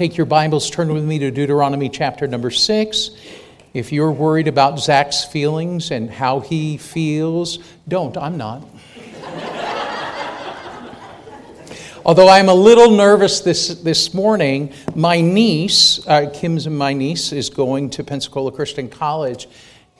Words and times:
Take 0.00 0.16
your 0.16 0.24
Bibles, 0.24 0.70
turn 0.70 0.94
with 0.94 1.04
me 1.04 1.18
to 1.18 1.30
Deuteronomy 1.30 1.90
chapter 1.90 2.26
number 2.26 2.50
six. 2.50 3.10
If 3.74 3.92
you're 3.92 4.10
worried 4.10 4.48
about 4.48 4.78
Zach's 4.78 5.26
feelings 5.26 5.90
and 5.90 6.08
how 6.08 6.40
he 6.40 6.78
feels, 6.78 7.58
don't. 7.86 8.16
I'm 8.16 8.38
not. 8.38 8.62
Although 12.06 12.30
I'm 12.30 12.48
a 12.48 12.54
little 12.54 12.92
nervous 12.92 13.40
this, 13.40 13.68
this 13.82 14.14
morning, 14.14 14.72
my 14.94 15.20
niece, 15.20 16.00
uh, 16.06 16.30
Kim's 16.32 16.66
my 16.66 16.94
niece, 16.94 17.32
is 17.32 17.50
going 17.50 17.90
to 17.90 18.02
Pensacola 18.02 18.52
Christian 18.52 18.88
College. 18.88 19.48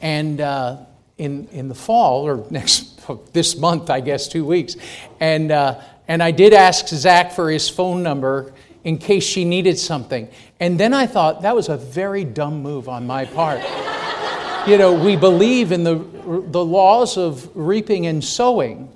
And 0.00 0.40
uh, 0.40 0.78
in, 1.18 1.46
in 1.48 1.68
the 1.68 1.74
fall, 1.74 2.26
or 2.26 2.46
next, 2.50 3.06
this 3.34 3.58
month, 3.58 3.90
I 3.90 4.00
guess, 4.00 4.28
two 4.28 4.46
weeks. 4.46 4.76
And, 5.20 5.52
uh, 5.52 5.78
and 6.08 6.22
I 6.22 6.30
did 6.30 6.54
ask 6.54 6.88
Zach 6.88 7.32
for 7.32 7.50
his 7.50 7.68
phone 7.68 8.02
number 8.02 8.54
in 8.84 8.98
case 8.98 9.24
she 9.24 9.44
needed 9.44 9.78
something. 9.78 10.28
And 10.58 10.78
then 10.78 10.94
I 10.94 11.06
thought 11.06 11.42
that 11.42 11.54
was 11.54 11.68
a 11.68 11.76
very 11.76 12.24
dumb 12.24 12.62
move 12.62 12.88
on 12.88 13.06
my 13.06 13.24
part. 13.24 13.60
you 14.66 14.78
know, 14.78 14.92
we 14.92 15.16
believe 15.16 15.72
in 15.72 15.84
the, 15.84 15.94
the 15.94 16.64
laws 16.64 17.16
of 17.16 17.50
reaping 17.54 18.06
and 18.06 18.24
sowing. 18.24 18.90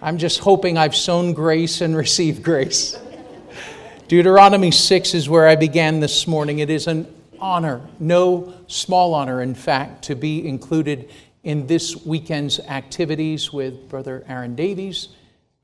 I'm 0.00 0.18
just 0.18 0.38
hoping 0.40 0.78
I've 0.78 0.94
sown 0.94 1.32
grace 1.32 1.80
and 1.80 1.96
received 2.06 2.42
grace. 2.42 2.96
Deuteronomy 4.06 4.70
6 4.70 5.14
is 5.14 5.28
where 5.28 5.46
I 5.46 5.56
began 5.56 6.00
this 6.00 6.26
morning. 6.26 6.60
It 6.60 6.70
is 6.70 6.86
an 6.86 7.12
honor, 7.40 7.82
no 7.98 8.54
small 8.66 9.14
honor, 9.14 9.42
in 9.42 9.54
fact, 9.54 10.04
to 10.04 10.14
be 10.14 10.46
included 10.46 11.10
in 11.42 11.66
this 11.66 12.06
weekend's 12.06 12.58
activities 12.60 13.52
with 13.52 13.88
Brother 13.88 14.24
Aaron 14.28 14.54
Davies 14.54 15.08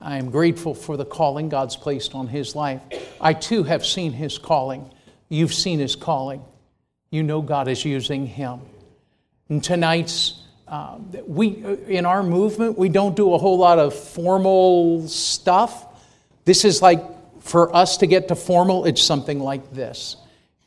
I 0.05 0.19
am 0.19 0.31
grateful 0.31 0.75
for 0.75 0.99
the 0.99 1.07
calling 1.07 1.49
God's 1.49 1.77
placed 1.77 2.15
on 2.15 2.29
his 2.29 2.55
life. 2.55 2.83
I 3.21 3.33
too 3.33 3.63
have 3.63 3.87
seen 3.87 4.13
his 4.13 4.37
calling. 4.37 4.91
You've 5.31 5.55
seen 5.55 5.79
his 5.79 5.97
calling. 5.97 6.45
You 7.11 7.23
know 7.23 7.41
God 7.41 7.69
is 7.69 7.87
using 7.87 8.27
him. 8.27 8.61
And 9.49 9.65
tonight's, 9.65 10.43
uh, 10.69 10.99
we, 11.27 11.65
in 11.89 12.05
our 12.05 12.23
movement, 12.23 12.77
we 12.77 12.91
don't 12.91 13.17
do 13.17 13.33
a 13.33 13.39
whole 13.39 13.57
lot 13.57 13.79
of 13.79 13.95
formal 13.95 15.09
stuff. 15.09 15.87
This 16.45 16.67
is 16.67 16.83
like, 16.83 17.03
for 17.41 17.75
us 17.75 17.97
to 17.99 18.07
get 18.07 18.29
to 18.29 18.35
formal, 18.35 18.85
it's 18.85 19.03
something 19.03 19.41
like 19.41 19.73
this. 19.73 20.17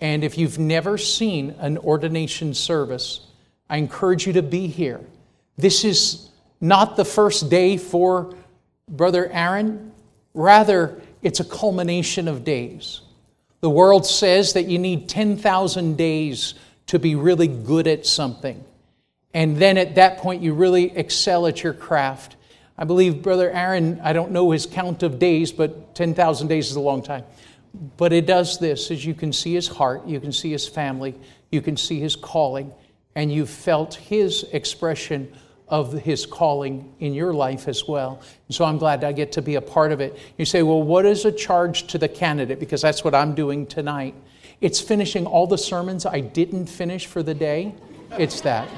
And 0.01 0.23
if 0.23 0.37
you've 0.37 0.57
never 0.57 0.97
seen 0.97 1.51
an 1.59 1.77
ordination 1.77 2.55
service, 2.55 3.21
I 3.69 3.77
encourage 3.77 4.25
you 4.25 4.33
to 4.33 4.43
be 4.43 4.67
here. 4.67 5.01
This 5.57 5.83
is 5.83 6.29
not 6.59 6.95
the 6.95 7.05
first 7.05 7.51
day 7.51 7.77
for 7.77 8.33
Brother 8.89 9.29
Aaron, 9.31 9.91
rather, 10.33 11.01
it's 11.21 11.39
a 11.39 11.45
culmination 11.45 12.27
of 12.27 12.43
days. 12.43 13.01
The 13.59 13.69
world 13.69 14.05
says 14.05 14.53
that 14.53 14.63
you 14.63 14.79
need 14.79 15.09
10,000 15.09 15.97
days 15.97 16.53
to 16.87 16.99
be 16.99 17.15
really 17.15 17.47
good 17.47 17.87
at 17.87 18.05
something. 18.05 18.63
And 19.33 19.57
then 19.57 19.77
at 19.77 19.95
that 19.95 20.19
point, 20.19 20.41
you 20.41 20.53
really 20.53 20.95
excel 20.95 21.47
at 21.47 21.63
your 21.63 21.73
craft. 21.73 22.37
I 22.77 22.85
believe 22.85 23.21
Brother 23.21 23.51
Aaron, 23.51 23.99
I 24.01 24.13
don't 24.13 24.31
know 24.31 24.51
his 24.51 24.65
count 24.65 25.03
of 25.03 25.19
days, 25.19 25.51
but 25.51 25.95
10,000 25.95 26.47
days 26.47 26.69
is 26.69 26.75
a 26.75 26.81
long 26.81 27.01
time. 27.01 27.23
But 27.97 28.13
it 28.13 28.25
does 28.25 28.57
this 28.57 28.89
as 28.89 29.05
you 29.05 29.13
can 29.13 29.33
see 29.33 29.53
his 29.53 29.67
heart, 29.67 30.07
you 30.07 30.19
can 30.19 30.31
see 30.31 30.51
his 30.51 30.67
family, 30.67 31.15
you 31.51 31.61
can 31.61 31.75
see 31.75 31.99
his 31.99 32.15
calling, 32.15 32.73
and 33.15 33.31
you've 33.31 33.49
felt 33.49 33.95
his 33.95 34.43
expression 34.53 35.33
of 35.69 35.93
his 35.93 36.25
calling 36.25 36.93
in 36.99 37.13
your 37.13 37.33
life 37.33 37.67
as 37.67 37.87
well. 37.87 38.21
And 38.47 38.55
so 38.55 38.65
I'm 38.65 38.77
glad 38.77 39.03
I 39.03 39.11
get 39.11 39.31
to 39.33 39.41
be 39.41 39.55
a 39.55 39.61
part 39.61 39.91
of 39.91 39.99
it. 39.99 40.17
You 40.37 40.45
say, 40.45 40.63
well, 40.63 40.81
what 40.81 41.05
is 41.05 41.25
a 41.25 41.31
charge 41.31 41.87
to 41.87 41.97
the 41.97 42.07
candidate? 42.07 42.59
Because 42.59 42.81
that's 42.81 43.03
what 43.03 43.13
I'm 43.13 43.35
doing 43.35 43.65
tonight. 43.67 44.15
It's 44.61 44.79
finishing 44.79 45.25
all 45.25 45.45
the 45.45 45.57
sermons 45.57 46.05
I 46.05 46.21
didn't 46.21 46.67
finish 46.67 47.05
for 47.05 47.21
the 47.21 47.33
day. 47.33 47.75
It's 48.17 48.41
that. 48.41 48.69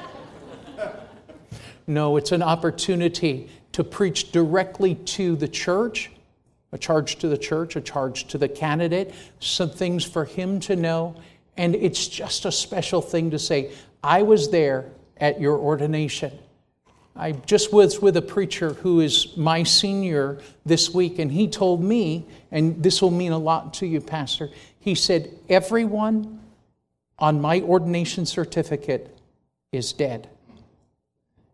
No, 1.85 2.17
it's 2.17 2.31
an 2.31 2.43
opportunity 2.43 3.49
to 3.71 3.83
preach 3.83 4.31
directly 4.31 4.95
to 4.95 5.35
the 5.35 5.47
church, 5.47 6.11
a 6.71 6.77
charge 6.77 7.17
to 7.19 7.27
the 7.27 7.37
church, 7.37 7.75
a 7.75 7.81
charge 7.81 8.27
to 8.27 8.37
the 8.37 8.47
candidate, 8.47 9.13
some 9.39 9.69
things 9.69 10.03
for 10.03 10.25
him 10.25 10.59
to 10.61 10.75
know. 10.75 11.15
And 11.57 11.75
it's 11.75 12.07
just 12.07 12.45
a 12.45 12.51
special 12.51 13.01
thing 13.01 13.31
to 13.31 13.39
say, 13.39 13.71
I 14.03 14.21
was 14.21 14.49
there 14.49 14.91
at 15.17 15.39
your 15.39 15.57
ordination. 15.57 16.37
I 17.19 17.33
just 17.33 17.73
was 17.73 18.01
with 18.01 18.15
a 18.15 18.21
preacher 18.21 18.75
who 18.75 19.01
is 19.01 19.35
my 19.35 19.63
senior 19.63 20.39
this 20.65 20.93
week, 20.93 21.19
and 21.19 21.29
he 21.29 21.49
told 21.49 21.83
me, 21.83 22.25
and 22.49 22.81
this 22.81 23.01
will 23.01 23.11
mean 23.11 23.33
a 23.33 23.37
lot 23.37 23.73
to 23.75 23.85
you, 23.85 23.99
Pastor. 23.99 24.49
He 24.79 24.95
said, 24.95 25.29
Everyone 25.49 26.39
on 27.19 27.41
my 27.41 27.59
ordination 27.59 28.25
certificate 28.25 29.17
is 29.73 29.91
dead. 29.91 30.29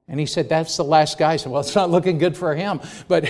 And 0.08 0.20
he 0.20 0.28
said, 0.28 0.50
That's 0.50 0.78
the 0.78 0.84
last 0.84 1.18
guy. 1.18 1.34
I 1.34 1.38
said, 1.38 1.52
Well, 1.52 1.62
it's 1.62 1.74
not 1.74 1.90
looking 1.90 2.20
good 2.20 2.38
for 2.38 2.54
him. 2.54 2.80
But, 3.08 3.28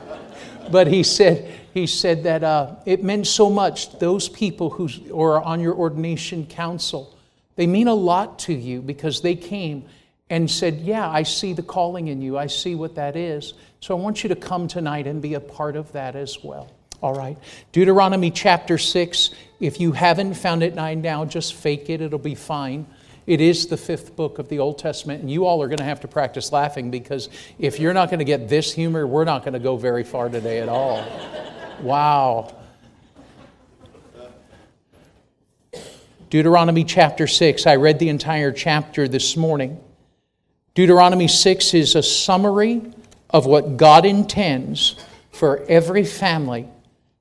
but 0.70 0.86
he 0.86 1.02
said, 1.02 1.50
he 1.72 1.86
said 1.86 2.24
that 2.24 2.44
uh, 2.44 2.76
it 2.84 3.02
meant 3.02 3.26
so 3.26 3.48
much. 3.48 3.98
Those 3.98 4.28
people 4.28 4.68
who 4.68 4.90
are 5.18 5.42
on 5.42 5.60
your 5.60 5.74
ordination 5.74 6.44
council, 6.44 7.16
they 7.56 7.66
mean 7.66 7.88
a 7.88 7.94
lot 7.94 8.38
to 8.40 8.52
you 8.52 8.82
because 8.82 9.22
they 9.22 9.34
came 9.34 9.86
and 10.30 10.50
said, 10.50 10.80
Yeah, 10.80 11.08
I 11.08 11.22
see 11.22 11.52
the 11.52 11.62
calling 11.62 12.08
in 12.08 12.22
you. 12.22 12.38
I 12.38 12.46
see 12.46 12.74
what 12.74 12.94
that 12.94 13.16
is. 13.16 13.54
So 13.80 13.96
I 13.96 14.00
want 14.00 14.22
you 14.22 14.28
to 14.28 14.36
come 14.36 14.68
tonight 14.68 15.06
and 15.06 15.20
be 15.20 15.34
a 15.34 15.40
part 15.40 15.76
of 15.76 15.92
that 15.92 16.16
as 16.16 16.42
well. 16.42 16.70
All 17.02 17.14
right. 17.14 17.36
Deuteronomy 17.72 18.30
chapter 18.30 18.78
6. 18.78 19.30
If 19.60 19.78
you 19.78 19.92
haven't 19.92 20.34
found 20.34 20.62
it 20.62 20.74
nine 20.74 21.02
now, 21.02 21.24
just 21.24 21.54
fake 21.54 21.90
it. 21.90 22.00
It'll 22.00 22.18
be 22.18 22.34
fine. 22.34 22.86
It 23.26 23.40
is 23.40 23.66
the 23.66 23.76
fifth 23.76 24.16
book 24.16 24.38
of 24.38 24.48
the 24.48 24.58
Old 24.58 24.78
Testament, 24.78 25.22
and 25.22 25.30
you 25.30 25.46
all 25.46 25.62
are 25.62 25.68
going 25.68 25.78
to 25.78 25.84
have 25.84 26.00
to 26.00 26.08
practice 26.08 26.52
laughing 26.52 26.90
because 26.90 27.30
if 27.58 27.78
you're 27.78 27.94
not 27.94 28.10
going 28.10 28.18
to 28.18 28.24
get 28.24 28.48
this 28.48 28.72
humor, 28.72 29.06
we're 29.06 29.24
not 29.24 29.42
going 29.42 29.54
to 29.54 29.58
go 29.58 29.76
very 29.76 30.04
far 30.04 30.28
today 30.28 30.60
at 30.60 30.68
all. 30.68 31.04
wow. 31.80 32.54
Deuteronomy 36.28 36.84
chapter 36.84 37.26
6. 37.26 37.66
I 37.66 37.76
read 37.76 37.98
the 37.98 38.08
entire 38.08 38.52
chapter 38.52 39.08
this 39.08 39.36
morning. 39.36 39.78
Deuteronomy 40.74 41.28
6 41.28 41.72
is 41.74 41.94
a 41.94 42.02
summary 42.02 42.82
of 43.30 43.46
what 43.46 43.76
God 43.76 44.04
intends 44.04 44.96
for 45.30 45.64
every 45.68 46.04
family 46.04 46.68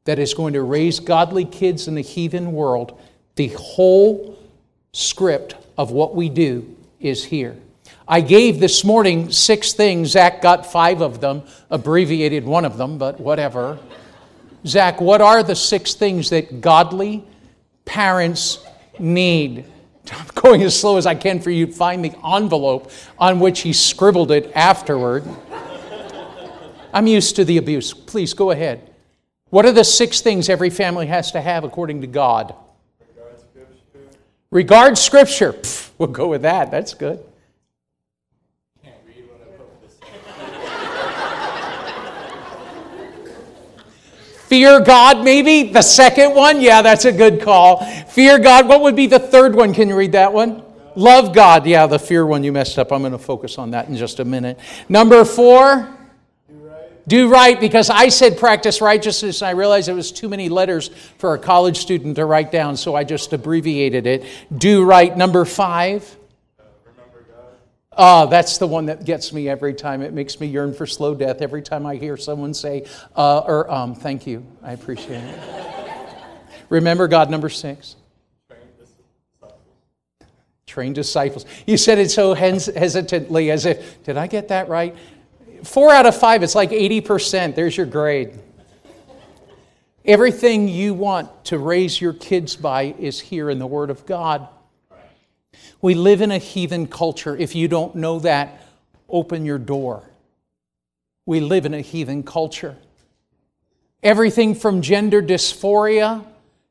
that 0.06 0.18
is 0.18 0.34
going 0.34 0.54
to 0.54 0.64
raise 0.64 1.00
godly 1.00 1.46
kids 1.46 1.88
in 1.88 1.94
the 1.94 2.02
heathen 2.02 2.52
world. 2.54 3.00
The 3.36 3.50
whole 3.50 4.40
script 4.92 5.56
of 5.78 5.92
what 5.92 6.16
we 6.16 6.30
do 6.30 6.76
is 7.00 7.26
here. 7.26 7.56
I 8.08 8.22
gave 8.22 8.60
this 8.60 8.84
morning 8.84 9.32
six 9.32 9.74
things. 9.74 10.10
Zach 10.10 10.42
got 10.42 10.66
five 10.66 11.02
of 11.02 11.22
them, 11.22 11.44
abbreviated 11.70 12.46
one 12.46 12.66
of 12.66 12.78
them, 12.78 12.98
but 12.98 13.20
whatever. 13.20 13.78
Zach, 14.66 15.00
what 15.00 15.22
are 15.22 15.44
the 15.44 15.56
six 15.56 15.94
things 15.94 16.32
that 16.32 16.60
godly 16.60 17.24
parents 17.86 18.66
need? 18.98 19.66
I'm 20.12 20.28
going 20.36 20.62
as 20.64 20.78
slow 20.78 20.98
as 20.98 21.06
I 21.06 21.16
can 21.16 21.40
for 21.40 21.50
you 21.50 21.68
to 21.68 21.72
find 21.72 22.04
the 22.04 22.14
envelope 22.26 22.92
on 23.18 23.40
which 23.40 23.62
he 23.62 23.72
scribbled 23.72 24.32
it 24.32 24.52
afterward. 24.54 25.24
I'm 26.94 27.08
used 27.08 27.36
to 27.38 27.46
the 27.46 27.58
abuse. 27.58 27.94
Please 27.94 28.34
go 28.34 28.52
ahead. 28.52 28.90
What 29.50 29.66
are 29.66 29.72
the 29.72 29.84
six 29.84 30.22
things 30.22 30.50
every 30.50 30.70
family 30.70 31.08
has 31.08 31.32
to 31.32 31.42
have 31.42 31.64
according 31.64 32.02
to 32.02 32.08
God? 32.08 32.56
Regard 33.00 33.40
Scripture. 33.40 34.18
Regard 34.52 34.98
Scripture. 34.98 35.56
We'll 35.98 36.10
go 36.10 36.28
with 36.28 36.42
that. 36.42 36.70
That's 36.70 36.94
good. 36.94 37.24
Fear 44.54 44.82
God, 44.82 45.24
maybe? 45.24 45.72
The 45.72 45.82
second 45.82 46.36
one? 46.36 46.62
Yeah, 46.62 46.84
that's 46.84 47.06
a 47.06 47.12
good 47.12 47.42
call. 47.42 47.84
Fear 48.06 48.38
God. 48.38 48.68
What 48.68 48.82
would 48.82 48.96
be 48.96 49.08
the 49.08 49.18
third 49.18 49.56
one? 49.56 49.74
Can 49.74 49.90
you 49.90 49.96
read 49.96 50.12
that 50.12 50.32
one? 50.32 50.62
Love 50.96 51.34
God. 51.34 51.66
Yeah, 51.66 51.88
the 51.88 51.98
fear 51.98 52.24
one 52.24 52.44
you 52.44 52.52
messed 52.52 52.78
up. 52.78 52.92
I'm 52.92 53.02
going 53.02 53.14
to 53.14 53.18
focus 53.18 53.58
on 53.58 53.72
that 53.72 53.88
in 53.88 53.96
just 53.96 54.20
a 54.20 54.26
minute. 54.26 54.60
Number 54.88 55.26
four. 55.26 55.90
Do 56.48 56.56
right. 56.56 57.08
Do 57.08 57.30
right, 57.32 57.60
because 57.60 57.90
I 57.90 58.10
said 58.10 58.38
practice 58.38 58.80
righteousness, 58.80 59.42
and 59.42 59.50
I 59.50 59.54
realized 59.54 59.90
it 59.90 59.94
was 59.94 60.12
too 60.12 60.30
many 60.30 60.50
letters 60.50 60.90
for 61.18 61.34
a 61.34 61.40
college 61.40 61.78
student 61.78 62.18
to 62.18 62.26
write 62.26 62.52
down, 62.52 62.78
so 62.78 62.94
I 62.94 63.06
just 63.06 63.34
abbreviated 63.34 64.06
it. 64.06 64.24
Do 64.56 64.86
right. 64.86 65.18
Number 65.18 65.46
five. 65.46 66.16
Ah, 67.96 68.26
that's 68.26 68.58
the 68.58 68.68
one 68.68 68.88
that 68.88 69.06
gets 69.06 69.32
me 69.34 69.48
every 69.48 69.74
time. 69.74 70.02
It 70.02 70.14
makes 70.14 70.40
me 70.40 70.48
yearn 70.48 70.74
for 70.74 70.88
slow 70.88 71.14
death 71.14 71.42
every 71.42 71.62
time 71.62 71.86
I 71.86 71.96
hear 71.96 72.18
someone 72.18 72.54
say, 72.54 72.86
uh, 73.16 73.40
or 73.40 73.70
um, 73.72 73.94
thank 73.94 74.26
you. 74.26 74.46
I 74.64 74.74
appreciate 74.74 75.24
it. 75.24 75.40
Remember 76.70 77.08
God, 77.08 77.30
number 77.30 77.50
six. 77.50 77.96
Train 80.66 80.94
disciples. 80.94 81.46
You 81.68 81.78
said 81.78 82.00
it 82.00 82.10
so 82.10 82.34
hesitantly 82.34 83.52
as 83.52 83.68
if, 83.68 84.04
did 84.04 84.18
I 84.18 84.26
get 84.26 84.48
that 84.48 84.70
right? 84.70 84.96
Four 85.64 85.92
out 85.92 86.08
of 86.08 86.18
five, 86.18 86.42
it's 86.42 86.56
like 86.56 86.72
80%. 86.72 87.54
There's 87.54 87.78
your 87.78 87.86
grade. 87.86 88.40
Everything 90.04 90.68
you 90.68 90.96
want 90.96 91.46
to 91.46 91.60
raise 91.60 92.02
your 92.02 92.14
kids 92.14 92.56
by 92.56 92.96
is 92.98 93.20
here 93.20 93.50
in 93.50 93.60
the 93.60 93.68
Word 93.68 93.90
of 93.90 94.06
God. 94.08 94.50
We 95.82 95.96
live 95.96 96.22
in 96.22 96.32
a 96.32 96.38
heathen 96.38 96.88
culture. 96.88 97.36
If 97.36 97.56
you 97.56 97.68
don't 97.68 97.96
know 97.96 98.20
that, 98.20 98.62
open 99.10 99.46
your 99.46 99.58
door. 99.58 100.04
We 101.26 101.40
live 101.40 101.66
in 101.66 101.74
a 101.74 101.82
heathen 101.82 102.24
culture. 102.24 102.76
Everything 104.02 104.56
from 104.56 104.82
gender 104.82 105.22
dysphoria 105.22 106.26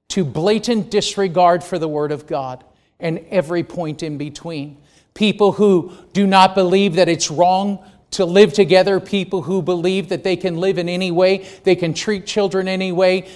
to 0.08 0.24
blatant 0.24 0.90
disregard 0.90 1.64
for 1.64 1.78
the 1.78 1.88
Word 1.88 2.12
of 2.12 2.26
God 2.26 2.64
and 3.00 3.18
every 3.30 3.64
point 3.64 4.02
in 4.02 4.18
between. 4.18 4.76
People 5.14 5.52
who 5.52 5.92
do 6.12 6.26
not 6.26 6.54
believe 6.54 6.94
that 6.96 7.08
it's 7.08 7.30
wrong 7.30 7.82
to 8.12 8.26
live 8.26 8.52
together, 8.52 9.00
people 9.00 9.42
who 9.42 9.62
believe 9.62 10.10
that 10.10 10.22
they 10.22 10.36
can 10.36 10.58
live 10.58 10.76
in 10.76 10.88
any 10.88 11.10
way, 11.10 11.48
they 11.64 11.74
can 11.74 11.94
treat 11.94 12.26
children 12.26 12.68
any 12.68 12.92
way, 12.92 13.28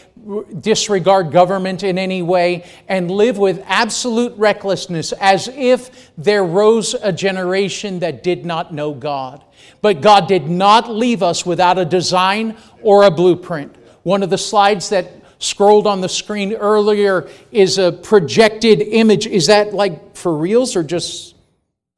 disregard 0.61 1.31
government 1.32 1.82
in 1.82 1.99
any 1.99 2.23
way, 2.23 2.64
and 2.88 3.11
live 3.11 3.38
with 3.38 3.62
absolute 3.67 4.37
recklessness 4.37 5.12
as 5.12 5.49
if 5.49 6.11
there 6.17 6.44
rose 6.44 6.94
a 6.94 7.12
generation 7.12 8.00
that 8.00 8.23
did 8.23 8.44
not 8.44 8.73
know 8.73 8.93
God. 8.93 9.44
But 9.82 10.00
God 10.00 10.28
did 10.28 10.49
not 10.49 10.90
leave 10.90 11.23
us 11.23 11.46
without 11.46 11.78
a 11.78 11.84
design 11.84 12.56
or 12.82 13.05
a 13.05 13.11
blueprint. 13.11 13.76
One 14.02 14.23
of 14.23 14.31
the 14.31 14.38
slides 14.38 14.88
that 14.90 15.11
scrolled 15.38 15.87
on 15.87 16.00
the 16.00 16.08
screen 16.08 16.55
earlier 16.55 17.28
is 17.52 17.78
a 17.78 17.93
projected 17.93 18.81
image. 18.81 19.26
Is 19.26 19.49
that 19.49 19.75
like 19.75 20.17
for 20.17 20.37
reals 20.37 20.76
or 20.76 20.82
just 20.82 21.34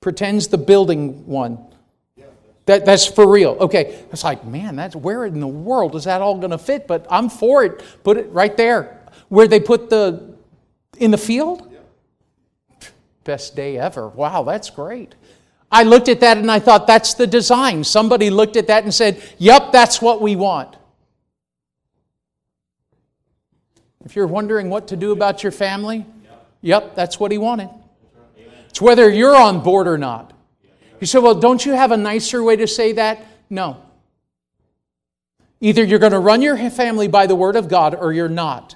pretends 0.00 0.48
the 0.48 0.58
building 0.58 1.26
one? 1.26 1.67
That, 2.68 2.84
that's 2.84 3.06
for 3.06 3.26
real. 3.26 3.56
Okay. 3.60 4.04
It's 4.12 4.22
like, 4.22 4.44
man, 4.44 4.76
that's 4.76 4.94
where 4.94 5.24
in 5.24 5.40
the 5.40 5.46
world 5.46 5.96
is 5.96 6.04
that 6.04 6.20
all 6.20 6.36
going 6.36 6.50
to 6.50 6.58
fit? 6.58 6.86
But 6.86 7.06
I'm 7.08 7.30
for 7.30 7.64
it. 7.64 7.82
Put 8.04 8.18
it 8.18 8.30
right 8.30 8.54
there. 8.58 9.00
Where 9.30 9.48
they 9.48 9.58
put 9.58 9.88
the, 9.88 10.34
in 10.98 11.10
the 11.10 11.16
field? 11.16 11.74
Best 13.24 13.56
day 13.56 13.78
ever. 13.78 14.08
Wow, 14.08 14.42
that's 14.42 14.68
great. 14.68 15.14
I 15.72 15.84
looked 15.84 16.08
at 16.08 16.20
that 16.20 16.36
and 16.36 16.50
I 16.50 16.58
thought, 16.58 16.86
that's 16.86 17.14
the 17.14 17.26
design. 17.26 17.84
Somebody 17.84 18.28
looked 18.28 18.56
at 18.56 18.66
that 18.66 18.84
and 18.84 18.92
said, 18.92 19.22
yep, 19.38 19.72
that's 19.72 20.02
what 20.02 20.20
we 20.20 20.36
want. 20.36 20.76
If 24.04 24.14
you're 24.14 24.26
wondering 24.26 24.68
what 24.68 24.88
to 24.88 24.96
do 24.96 25.12
about 25.12 25.42
your 25.42 25.52
family, 25.52 26.04
yep, 26.60 26.94
that's 26.94 27.18
what 27.18 27.32
he 27.32 27.38
wanted. 27.38 27.70
It's 28.68 28.82
whether 28.82 29.08
you're 29.08 29.36
on 29.36 29.62
board 29.62 29.88
or 29.88 29.96
not. 29.96 30.34
You 31.00 31.06
say, 31.06 31.18
well, 31.18 31.34
don't 31.34 31.64
you 31.64 31.72
have 31.72 31.92
a 31.92 31.96
nicer 31.96 32.42
way 32.42 32.56
to 32.56 32.66
say 32.66 32.92
that? 32.92 33.24
No. 33.48 33.82
Either 35.60 35.82
you're 35.84 35.98
going 35.98 36.12
to 36.12 36.18
run 36.18 36.42
your 36.42 36.56
family 36.70 37.08
by 37.08 37.26
the 37.26 37.34
Word 37.34 37.56
of 37.56 37.68
God 37.68 37.94
or 37.94 38.12
you're 38.12 38.28
not. 38.28 38.74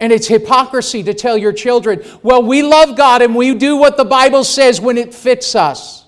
And 0.00 0.12
it's 0.12 0.28
hypocrisy 0.28 1.02
to 1.04 1.14
tell 1.14 1.36
your 1.36 1.52
children, 1.52 2.04
well, 2.22 2.42
we 2.42 2.62
love 2.62 2.96
God 2.96 3.20
and 3.20 3.34
we 3.34 3.54
do 3.54 3.76
what 3.76 3.96
the 3.96 4.04
Bible 4.04 4.44
says 4.44 4.80
when 4.80 4.96
it 4.96 5.12
fits 5.12 5.56
us. 5.56 6.06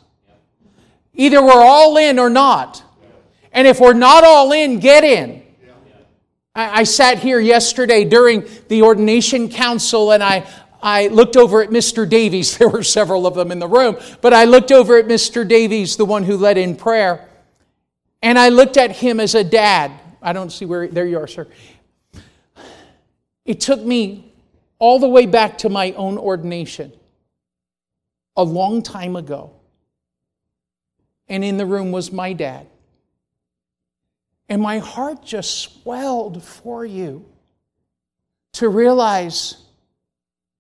Either 1.14 1.43
we're 1.43 1.52
all 1.52 1.96
in 1.96 2.19
or 2.19 2.31
not. 2.31 2.84
And 3.52 3.66
if 3.66 3.81
we're 3.81 3.94
not 3.94 4.23
all 4.23 4.52
in, 4.52 4.78
get 4.78 5.02
in. 5.02 5.43
I, 6.55 6.82
sat 6.84 7.19
here 7.19 7.38
yesterday 7.38 8.05
during 8.05 8.46
the 8.69 8.82
ordination 8.82 9.49
council 9.49 10.12
and 10.12 10.23
I, 10.23 10.46
I 10.82 11.09
looked 11.09 11.37
over 11.37 11.62
at 11.62 11.71
Mr. 11.71 12.09
Davies. 12.09 12.56
There 12.59 12.69
were 12.69 12.82
several 12.82 13.27
of 13.27 13.35
them 13.35 13.50
in 13.50 13.59
the 13.59 13.69
room, 13.69 13.97
but 14.21 14.32
I 14.32 14.44
looked 14.44 14.73
over 14.73 14.99
at 14.99 15.06
Mr. 15.06 15.47
Davies, 15.47 15.97
the 15.97 16.05
one 16.05 16.25
who 16.25 16.37
led 16.37 16.59
in 16.59 16.77
prayer, 16.77 17.27
and 18.23 18.38
I 18.38 18.50
looked 18.50 18.77
at 18.77 18.93
him 18.93 19.21
as 19.21 19.35
a 19.35 19.44
dad. 19.44 19.93
I 20.23 20.32
don't 20.32 20.50
see 20.50 20.67
where, 20.67 20.88
there 20.88 21.06
you 21.06 21.19
are, 21.19 21.27
sir. 21.27 21.47
It 23.44 23.61
took 23.61 23.81
me 23.81 24.32
all 24.79 24.99
the 24.99 25.09
way 25.09 25.27
back 25.27 25.59
to 25.59 25.69
my 25.69 25.93
own 25.93 26.19
ordination 26.19 26.93
a 28.37 28.43
long 28.43 28.83
time 28.83 29.17
ago. 29.17 29.53
And 31.29 31.44
in 31.44 31.56
the 31.56 31.67
room 31.67 31.93
was 31.93 32.12
my 32.12 32.33
dad. 32.33 32.67
And 34.49 34.61
my 34.61 34.79
heart 34.79 35.25
just 35.25 35.59
swelled 35.59 36.43
for 36.43 36.85
you 36.85 37.25
to 38.55 38.69
realize 38.69 39.56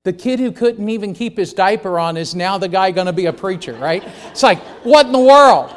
the 0.04 0.12
kid 0.14 0.40
who 0.40 0.50
couldn't 0.50 0.88
even 0.88 1.12
keep 1.12 1.36
his 1.36 1.52
diaper 1.52 1.98
on 1.98 2.16
is 2.16 2.34
now 2.34 2.56
the 2.56 2.68
guy 2.68 2.90
going 2.90 3.06
to 3.06 3.12
be 3.12 3.26
a 3.26 3.32
preacher, 3.32 3.74
right? 3.74 4.02
It's 4.30 4.42
like, 4.42 4.58
what 4.82 5.06
in 5.06 5.12
the 5.12 5.18
world? 5.18 5.74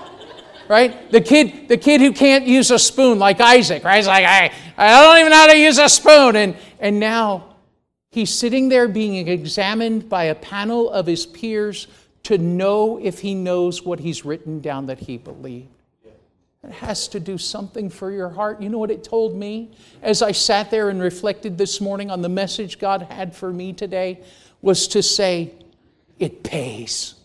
Right? 0.70 1.12
The 1.12 1.20
kid, 1.20 1.68
the 1.68 1.76
kid 1.76 2.00
who 2.00 2.14
can't 2.14 2.48
use 2.48 2.72
a 2.72 2.80
spoon 2.80 3.20
like 3.20 3.42
Isaac, 3.42 3.84
right? 3.84 3.98
He's 3.98 4.08
like, 4.08 4.26
I, 4.26 4.54
I 4.78 5.04
don't 5.04 5.20
even 5.20 5.32
know 5.32 5.38
how 5.38 5.48
to 5.48 5.58
use 5.58 5.78
a 5.78 5.90
spoon. 5.90 6.38
And, 6.38 6.56
and 6.80 7.02
now 7.02 7.56
he's 8.12 8.34
sitting 8.34 8.70
there 8.70 8.88
being 8.88 9.28
examined 9.28 10.08
by 10.08 10.26
a 10.26 10.36
panel 10.36 10.90
of 10.90 11.06
his 11.06 11.26
peers 11.26 11.88
to 12.24 12.38
know 12.38 12.98
if 12.98 13.20
he 13.20 13.36
knows 13.36 13.84
what 13.84 14.00
he's 14.00 14.24
written 14.24 14.62
down 14.62 14.86
that 14.86 15.00
he 15.00 15.18
believed. 15.18 15.68
It 16.64 16.72
has 16.72 17.10
to 17.10 17.20
do 17.20 17.38
something 17.38 17.90
for 17.90 18.12
your 18.12 18.30
heart. 18.30 18.62
You 18.62 18.70
know 18.70 18.78
what 18.78 18.92
it 18.92 19.04
told 19.04 19.36
me 19.36 19.72
as 20.02 20.22
I 20.22 20.32
sat 20.32 20.72
there 20.72 20.90
and 20.90 21.02
reflected 21.02 21.58
this 21.58 21.82
morning 21.82 22.10
on 22.10 22.22
the 22.22 22.30
message 22.30 22.80
God 22.80 23.02
had 23.04 23.36
for 23.36 23.52
me 23.52 23.74
today 23.74 24.24
was 24.62 24.88
to 24.90 25.04
say, 25.04 25.54
it 26.20 26.44
pays. 26.44 27.16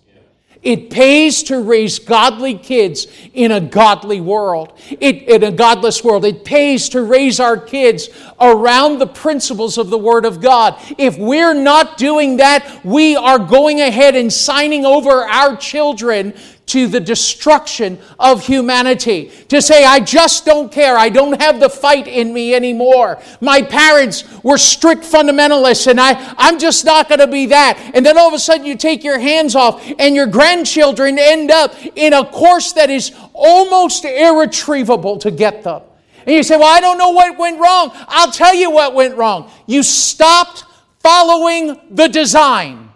It 0.60 0.90
pays 0.90 1.44
to 1.44 1.60
raise 1.60 2.00
godly 2.00 2.58
kids 2.58 3.06
in 3.32 3.52
a 3.52 3.60
godly 3.60 4.20
world, 4.20 4.76
it, 4.90 5.28
in 5.28 5.44
a 5.44 5.52
godless 5.52 6.02
world. 6.02 6.24
It 6.24 6.44
pays 6.44 6.88
to 6.88 7.04
raise 7.04 7.38
our 7.38 7.56
kids 7.56 8.08
around 8.40 8.98
the 8.98 9.06
principles 9.06 9.78
of 9.78 9.88
the 9.88 9.98
Word 9.98 10.24
of 10.24 10.40
God. 10.40 10.74
If 10.98 11.16
we're 11.16 11.54
not 11.54 11.96
doing 11.96 12.38
that, 12.38 12.84
we 12.84 13.14
are 13.14 13.38
going 13.38 13.80
ahead 13.80 14.16
and 14.16 14.32
signing 14.32 14.84
over 14.84 15.22
our 15.22 15.56
children 15.56 16.34
to 16.68 16.86
the 16.86 17.00
destruction 17.00 17.98
of 18.18 18.46
humanity. 18.46 19.30
To 19.48 19.60
say, 19.60 19.84
I 19.84 20.00
just 20.00 20.44
don't 20.44 20.70
care. 20.70 20.96
I 20.96 21.08
don't 21.08 21.40
have 21.40 21.60
the 21.60 21.68
fight 21.68 22.06
in 22.06 22.32
me 22.32 22.54
anymore. 22.54 23.20
My 23.40 23.62
parents 23.62 24.24
were 24.42 24.58
strict 24.58 25.02
fundamentalists, 25.02 25.86
and 25.86 26.00
I, 26.00 26.34
I'm 26.38 26.58
just 26.58 26.84
not 26.84 27.08
going 27.08 27.20
to 27.20 27.26
be 27.26 27.46
that. 27.46 27.92
And 27.94 28.04
then 28.04 28.16
all 28.18 28.28
of 28.28 28.34
a 28.34 28.38
sudden, 28.38 28.66
you 28.66 28.76
take 28.76 29.02
your 29.02 29.18
hands 29.18 29.54
off, 29.54 29.84
and 29.98 30.14
your 30.14 30.26
grandchildren 30.26 31.18
end 31.18 31.50
up 31.50 31.74
in 31.96 32.12
a 32.12 32.24
course 32.24 32.72
that 32.72 32.90
is 32.90 33.12
almost 33.32 34.04
irretrievable 34.04 35.18
to 35.18 35.30
get 35.30 35.62
them. 35.62 35.82
And 36.26 36.36
you 36.36 36.42
say, 36.42 36.56
Well, 36.56 36.74
I 36.74 36.80
don't 36.80 36.98
know 36.98 37.10
what 37.10 37.38
went 37.38 37.58
wrong. 37.58 37.90
I'll 38.06 38.30
tell 38.30 38.54
you 38.54 38.70
what 38.70 38.94
went 38.94 39.16
wrong. 39.16 39.50
You 39.66 39.82
stopped 39.82 40.64
following 41.00 41.80
the 41.90 42.08
design. 42.08 42.90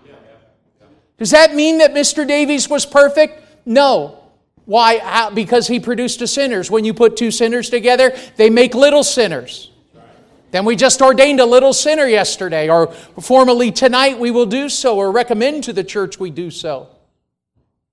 Does 1.19 1.31
that 1.31 1.55
mean 1.55 1.79
that 1.79 1.95
Mr. 1.95 2.27
Davies 2.27 2.69
was 2.69 2.85
perfect? 2.85 3.42
No. 3.65 4.19
Why? 4.65 4.99
How? 4.99 5.31
Because 5.31 5.67
he 5.67 5.81
produced 5.81 6.23
a 6.23 6.27
sinners. 6.27 6.71
When 6.71 6.85
you 6.85 6.95
put 6.95 7.17
two 7.17 7.31
sinners 7.31 7.71
together, 7.71 8.17
they 8.37 8.51
make 8.51 8.75
little 8.75 9.05
sinners. 9.05 9.71
Then 10.53 10.65
we 10.67 10.77
just 10.77 11.01
ordained 11.01 11.41
a 11.41 11.47
little 11.47 11.73
sinner 11.73 12.07
yesterday, 12.07 12.69
or 12.69 12.93
formally 13.21 13.73
tonight 13.73 14.19
we 14.19 14.31
will 14.31 14.47
do 14.47 14.69
so, 14.69 14.99
or 14.99 15.11
recommend 15.11 15.65
to 15.65 15.73
the 15.73 15.83
church 15.83 16.21
we 16.21 16.31
do 16.31 16.51
so. 16.51 16.89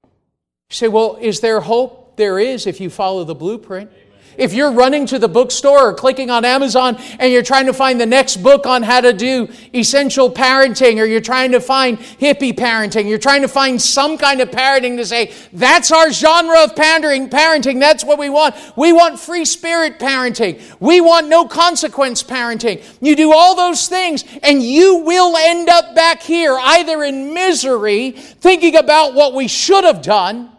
You 0.03 0.75
say, 0.75 0.87
well, 0.89 1.17
is 1.21 1.39
there 1.39 1.61
hope? 1.61 2.17
There 2.17 2.37
is 2.37 2.67
if 2.67 2.81
you 2.81 2.89
follow 2.89 3.23
the 3.23 3.33
blueprint. 3.33 3.89
If 4.39 4.53
you're 4.53 4.71
running 4.71 5.05
to 5.07 5.19
the 5.19 5.27
bookstore 5.27 5.89
or 5.89 5.93
clicking 5.93 6.29
on 6.29 6.45
Amazon 6.45 6.97
and 7.19 7.31
you're 7.31 7.43
trying 7.43 7.65
to 7.65 7.73
find 7.73 7.99
the 7.99 8.05
next 8.05 8.37
book 8.37 8.65
on 8.65 8.83
how 8.83 9.01
to 9.01 9.11
do 9.11 9.49
essential 9.75 10.31
parenting, 10.31 10.97
or 10.97 11.05
you're 11.05 11.19
trying 11.19 11.51
to 11.51 11.59
find 11.59 11.99
hippie 11.99 12.53
parenting, 12.53 13.09
you're 13.09 13.17
trying 13.17 13.41
to 13.41 13.49
find 13.49 13.81
some 13.81 14.17
kind 14.17 14.39
of 14.39 14.49
parenting 14.49 14.95
to 14.95 15.05
say, 15.05 15.33
that's 15.51 15.91
our 15.91 16.11
genre 16.11 16.63
of 16.63 16.73
parenting, 16.73 17.29
parenting, 17.29 17.79
that's 17.79 18.05
what 18.05 18.17
we 18.17 18.29
want. 18.29 18.55
We 18.77 18.93
want 18.93 19.19
free 19.19 19.43
spirit 19.43 19.99
parenting. 19.99 20.61
We 20.79 21.01
want 21.01 21.27
no 21.27 21.45
consequence 21.45 22.23
parenting. 22.23 22.83
You 23.01 23.17
do 23.17 23.33
all 23.33 23.55
those 23.55 23.89
things, 23.89 24.23
and 24.41 24.63
you 24.63 24.99
will 24.99 25.35
end 25.35 25.67
up 25.67 25.95
back 25.95 26.21
here 26.21 26.57
either 26.57 27.03
in 27.03 27.33
misery, 27.33 28.11
thinking 28.11 28.77
about 28.77 29.13
what 29.13 29.33
we 29.33 29.49
should 29.49 29.83
have 29.83 30.01
done 30.01 30.51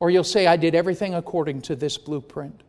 or 0.00 0.10
you'll 0.10 0.24
say, 0.24 0.46
I 0.46 0.56
did 0.56 0.74
everything 0.74 1.14
according 1.14 1.62
to 1.62 1.76
this 1.76 1.98
blueprint. 1.98 2.62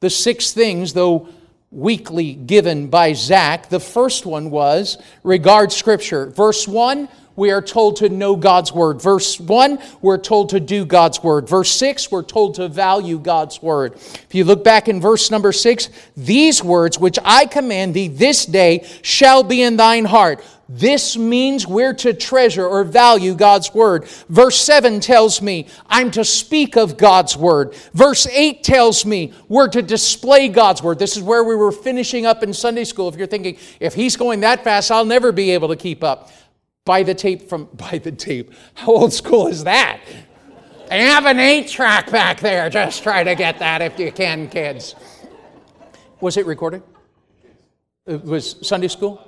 The 0.00 0.10
six 0.10 0.52
things, 0.52 0.92
though 0.92 1.28
weakly 1.70 2.34
given 2.34 2.88
by 2.88 3.12
Zach, 3.12 3.68
the 3.68 3.80
first 3.80 4.24
one 4.26 4.50
was 4.50 4.98
regard 5.22 5.72
Scripture. 5.72 6.26
Verse 6.26 6.68
1 6.68 7.08
we 7.36 7.50
are 7.50 7.62
told 7.62 7.96
to 7.96 8.08
know 8.08 8.34
God's 8.34 8.72
word. 8.72 9.00
Verse 9.00 9.38
1, 9.38 9.78
we're 10.00 10.18
told 10.18 10.50
to 10.50 10.60
do 10.60 10.84
God's 10.84 11.22
word. 11.22 11.48
Verse 11.48 11.70
6, 11.70 12.10
we're 12.10 12.22
told 12.22 12.56
to 12.56 12.68
value 12.68 13.18
God's 13.18 13.62
word. 13.62 13.94
If 13.94 14.34
you 14.34 14.44
look 14.44 14.64
back 14.64 14.88
in 14.88 15.00
verse 15.00 15.30
number 15.30 15.52
6, 15.52 15.90
these 16.16 16.64
words 16.64 16.98
which 16.98 17.18
I 17.24 17.46
command 17.46 17.94
thee 17.94 18.08
this 18.08 18.46
day 18.46 18.86
shall 19.02 19.42
be 19.42 19.62
in 19.62 19.76
thine 19.76 20.06
heart. 20.06 20.42
This 20.68 21.16
means 21.16 21.64
we're 21.64 21.94
to 21.94 22.12
treasure 22.12 22.66
or 22.66 22.82
value 22.82 23.34
God's 23.34 23.72
word. 23.72 24.08
Verse 24.28 24.60
7 24.60 24.98
tells 24.98 25.40
me 25.40 25.68
I'm 25.86 26.10
to 26.12 26.24
speak 26.24 26.76
of 26.76 26.96
God's 26.96 27.36
word. 27.36 27.74
Verse 27.94 28.26
8 28.26 28.64
tells 28.64 29.06
me 29.06 29.32
we're 29.48 29.68
to 29.68 29.80
display 29.80 30.48
God's 30.48 30.82
word. 30.82 30.98
This 30.98 31.16
is 31.16 31.22
where 31.22 31.44
we 31.44 31.54
were 31.54 31.70
finishing 31.70 32.26
up 32.26 32.42
in 32.42 32.52
Sunday 32.52 32.82
school. 32.82 33.08
If 33.08 33.14
you're 33.14 33.28
thinking, 33.28 33.58
if 33.78 33.94
he's 33.94 34.16
going 34.16 34.40
that 34.40 34.64
fast, 34.64 34.90
I'll 34.90 35.04
never 35.04 35.30
be 35.30 35.52
able 35.52 35.68
to 35.68 35.76
keep 35.76 36.02
up. 36.02 36.30
Buy 36.86 37.02
the 37.02 37.14
tape 37.14 37.50
from, 37.50 37.64
buy 37.74 37.98
the 37.98 38.12
tape. 38.12 38.52
How 38.72 38.92
old 38.92 39.12
school 39.12 39.48
is 39.48 39.64
that? 39.64 40.00
I 40.90 40.94
have 40.94 41.26
an 41.26 41.38
eight 41.38 41.68
track 41.68 42.10
back 42.10 42.40
there. 42.40 42.70
Just 42.70 43.02
try 43.02 43.24
to 43.24 43.34
get 43.34 43.58
that 43.58 43.82
if 43.82 43.98
you 43.98 44.10
can, 44.10 44.48
kids. 44.48 44.94
Was 46.20 46.36
it 46.38 46.46
recorded? 46.46 46.82
It 48.06 48.24
was 48.24 48.56
Sunday 48.66 48.88
school? 48.88 49.20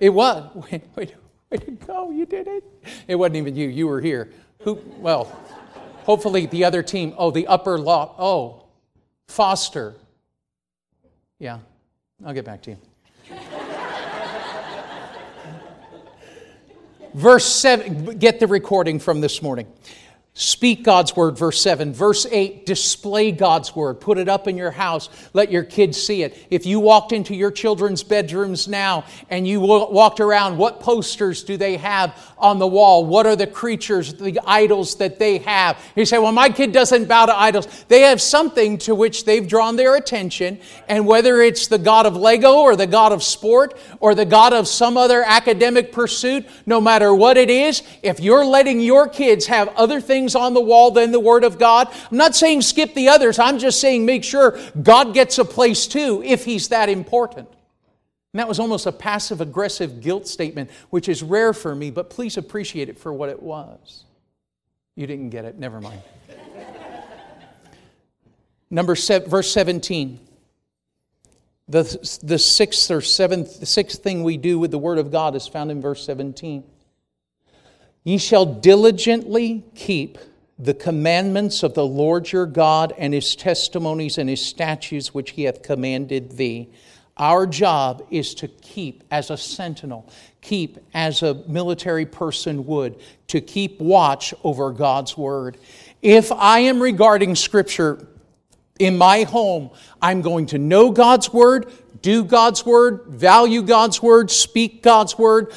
It 0.00 0.10
was. 0.10 0.50
Wait, 0.70 0.82
wait, 0.96 1.14
way 1.50 1.58
to 1.58 1.70
go. 1.70 2.10
You 2.10 2.26
did 2.26 2.46
it. 2.46 2.64
It 3.06 3.14
wasn't 3.14 3.36
even 3.36 3.56
you. 3.56 3.68
You 3.68 3.86
were 3.86 4.00
here. 4.00 4.30
Who, 4.62 4.74
well, 4.98 5.24
hopefully 6.02 6.46
the 6.46 6.64
other 6.64 6.82
team. 6.82 7.14
Oh, 7.16 7.30
the 7.30 7.46
upper 7.46 7.78
law. 7.78 8.14
Oh, 8.18 8.64
Foster. 9.28 9.94
Yeah, 11.38 11.58
I'll 12.24 12.34
get 12.34 12.44
back 12.44 12.62
to 12.62 12.72
you. 12.72 12.78
Verse 17.14 17.46
7, 17.46 18.18
get 18.18 18.40
the 18.40 18.46
recording 18.46 18.98
from 18.98 19.20
this 19.20 19.42
morning. 19.42 19.66
Speak 20.40 20.84
God's 20.84 21.16
word, 21.16 21.36
verse 21.36 21.60
7. 21.60 21.92
Verse 21.92 22.24
8, 22.30 22.64
display 22.64 23.32
God's 23.32 23.74
word. 23.74 24.00
Put 24.00 24.18
it 24.18 24.28
up 24.28 24.46
in 24.46 24.56
your 24.56 24.70
house. 24.70 25.08
Let 25.32 25.50
your 25.50 25.64
kids 25.64 26.00
see 26.00 26.22
it. 26.22 26.38
If 26.48 26.64
you 26.64 26.78
walked 26.78 27.10
into 27.10 27.34
your 27.34 27.50
children's 27.50 28.04
bedrooms 28.04 28.68
now 28.68 29.04
and 29.30 29.48
you 29.48 29.58
walked 29.58 30.20
around, 30.20 30.56
what 30.56 30.78
posters 30.78 31.42
do 31.42 31.56
they 31.56 31.76
have 31.78 32.16
on 32.38 32.60
the 32.60 32.68
wall? 32.68 33.04
What 33.04 33.26
are 33.26 33.34
the 33.34 33.48
creatures, 33.48 34.14
the 34.14 34.38
idols 34.46 34.94
that 34.98 35.18
they 35.18 35.38
have? 35.38 35.76
You 35.96 36.04
say, 36.04 36.18
well, 36.18 36.30
my 36.30 36.50
kid 36.50 36.70
doesn't 36.70 37.06
bow 37.08 37.26
to 37.26 37.36
idols. 37.36 37.66
They 37.88 38.02
have 38.02 38.20
something 38.20 38.78
to 38.78 38.94
which 38.94 39.24
they've 39.24 39.48
drawn 39.48 39.74
their 39.74 39.96
attention, 39.96 40.60
and 40.86 41.04
whether 41.04 41.42
it's 41.42 41.66
the 41.66 41.78
God 41.78 42.06
of 42.06 42.14
Lego 42.14 42.58
or 42.58 42.76
the 42.76 42.86
God 42.86 43.10
of 43.10 43.24
sport 43.24 43.76
or 43.98 44.14
the 44.14 44.24
God 44.24 44.52
of 44.52 44.68
some 44.68 44.96
other 44.96 45.24
academic 45.24 45.90
pursuit, 45.90 46.46
no 46.64 46.80
matter 46.80 47.12
what 47.12 47.36
it 47.36 47.50
is, 47.50 47.82
if 48.04 48.20
you're 48.20 48.44
letting 48.44 48.80
your 48.80 49.08
kids 49.08 49.46
have 49.46 49.66
other 49.70 50.00
things 50.00 50.27
things 50.28 50.42
on 50.42 50.54
the 50.54 50.60
wall 50.60 50.90
than 50.90 51.10
the 51.10 51.20
Word 51.20 51.44
of 51.44 51.58
God. 51.58 51.88
I'm 52.10 52.16
not 52.16 52.34
saying 52.34 52.62
skip 52.62 52.94
the 52.94 53.08
others, 53.08 53.38
I'm 53.38 53.58
just 53.58 53.80
saying 53.80 54.04
make 54.04 54.24
sure 54.24 54.58
God 54.82 55.14
gets 55.14 55.38
a 55.38 55.44
place 55.44 55.86
too 55.86 56.22
if 56.24 56.44
He's 56.44 56.68
that 56.68 56.88
important. 56.88 57.48
And 58.34 58.40
that 58.40 58.48
was 58.48 58.60
almost 58.60 58.86
a 58.86 58.92
passive 58.92 59.40
aggressive 59.40 60.02
guilt 60.02 60.28
statement, 60.28 60.70
which 60.90 61.08
is 61.08 61.22
rare 61.22 61.54
for 61.54 61.74
me, 61.74 61.90
but 61.90 62.10
please 62.10 62.36
appreciate 62.36 62.90
it 62.90 62.98
for 62.98 63.12
what 63.12 63.30
it 63.30 63.42
was. 63.42 64.04
You 64.96 65.06
didn't 65.06 65.30
get 65.30 65.44
it, 65.44 65.58
never 65.58 65.80
mind. 65.80 66.02
Number 68.70 68.94
seven, 68.96 69.30
verse 69.30 69.50
17. 69.50 70.20
The, 71.70 72.18
the 72.22 72.38
sixth 72.38 72.90
or 72.90 73.00
seventh, 73.00 73.60
the 73.60 73.66
sixth 73.66 74.02
thing 74.02 74.22
we 74.24 74.36
do 74.36 74.58
with 74.58 74.70
the 74.70 74.78
Word 74.78 74.98
of 74.98 75.10
God 75.10 75.34
is 75.34 75.46
found 75.46 75.70
in 75.70 75.80
verse 75.80 76.04
17. 76.04 76.64
Ye 78.04 78.18
shall 78.18 78.46
diligently 78.46 79.64
keep 79.74 80.18
the 80.58 80.74
commandments 80.74 81.62
of 81.62 81.74
the 81.74 81.86
Lord 81.86 82.32
your 82.32 82.46
God 82.46 82.92
and 82.98 83.14
his 83.14 83.36
testimonies 83.36 84.18
and 84.18 84.28
his 84.28 84.44
statutes 84.44 85.14
which 85.14 85.30
he 85.32 85.44
hath 85.44 85.62
commanded 85.62 86.36
thee. 86.36 86.70
Our 87.16 87.46
job 87.46 88.06
is 88.10 88.34
to 88.36 88.48
keep 88.48 89.04
as 89.10 89.30
a 89.30 89.36
sentinel, 89.36 90.10
keep 90.40 90.78
as 90.94 91.22
a 91.22 91.34
military 91.48 92.06
person 92.06 92.64
would, 92.66 93.00
to 93.28 93.40
keep 93.40 93.80
watch 93.80 94.32
over 94.44 94.70
God's 94.72 95.16
word. 95.16 95.58
If 96.00 96.30
I 96.30 96.60
am 96.60 96.80
regarding 96.80 97.34
Scripture 97.34 98.06
in 98.78 98.96
my 98.96 99.24
home, 99.24 99.70
I'm 100.00 100.22
going 100.22 100.46
to 100.46 100.58
know 100.58 100.90
God's 100.90 101.32
word, 101.32 101.72
do 102.02 102.22
God's 102.22 102.64
word, 102.64 103.04
value 103.08 103.62
God's 103.62 104.00
word, 104.00 104.30
speak 104.30 104.82
God's 104.82 105.18
word, 105.18 105.52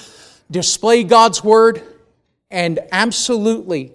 display 0.50 1.03
God's 1.03 1.43
word 1.43 1.90
and 2.51 2.79
absolutely 2.91 3.93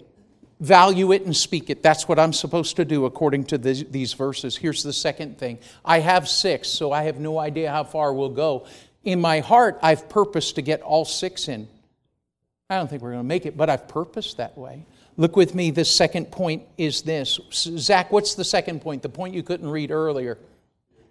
value 0.59 1.13
it 1.13 1.25
and 1.27 1.37
speak 1.37 1.69
it. 1.69 1.83
That's 1.83 2.09
what 2.09 2.19
I'm 2.19 2.33
supposed 2.33 2.77
to 2.77 2.85
do 2.85 3.05
according 3.05 3.45
to 3.45 3.59
these 3.59 4.15
verses. 4.15 4.57
Here's 4.57 4.83
the 4.83 4.93
second 4.93 5.39
thing 5.39 5.59
I 5.85 6.01
have 6.01 6.29
six, 6.29 6.69
so 6.69 6.93
I 6.93 7.03
have 7.05 7.21
no 7.21 7.39
idea 7.39 7.71
how 7.71 7.85
far 7.85 8.13
we'll 8.13 8.31
go. 8.31 8.67
In 9.05 9.21
my 9.21 9.41
heart, 9.41 9.79
I've 9.83 10.09
purposed 10.09 10.57
to 10.57 10.63
get 10.63 10.81
all 10.83 11.05
six 11.05 11.49
in. 11.49 11.69
I 12.69 12.77
don't 12.77 12.89
think 12.89 13.03
we're 13.03 13.13
going 13.13 13.23
to 13.23 13.29
make 13.29 13.47
it, 13.47 13.57
but 13.57 13.71
I've 13.71 13.87
purposed 13.87 14.39
that 14.39 14.59
way. 14.59 14.87
Look 15.17 15.37
with 15.37 15.55
me, 15.55 15.71
the 15.71 15.85
second 15.85 16.33
point 16.33 16.65
is 16.77 17.03
this. 17.03 17.39
Zach, 17.53 18.11
what's 18.11 18.35
the 18.35 18.45
second 18.45 18.81
point? 18.81 19.03
The 19.03 19.09
point 19.09 19.35
you 19.35 19.43
couldn't 19.43 19.71
read 19.71 19.91
earlier. 19.91 20.39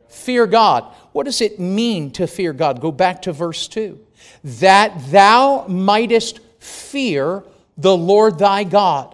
Fear 0.10 0.48
God. 0.48 0.94
What 1.14 1.26
does 1.26 1.42
it 1.42 1.60
mean 1.60 2.12
to 2.12 2.28
fear 2.28 2.54
God? 2.54 2.82
Go 2.82 2.92
back 2.92 3.24
to 3.24 3.34
verse 3.34 3.68
2. 3.68 4.00
That 4.44 4.94
thou 5.12 5.66
mightest 5.68 6.40
fear 6.66 7.44
the 7.78 7.96
Lord 7.96 8.40
thy 8.40 8.64
God. 8.64 9.14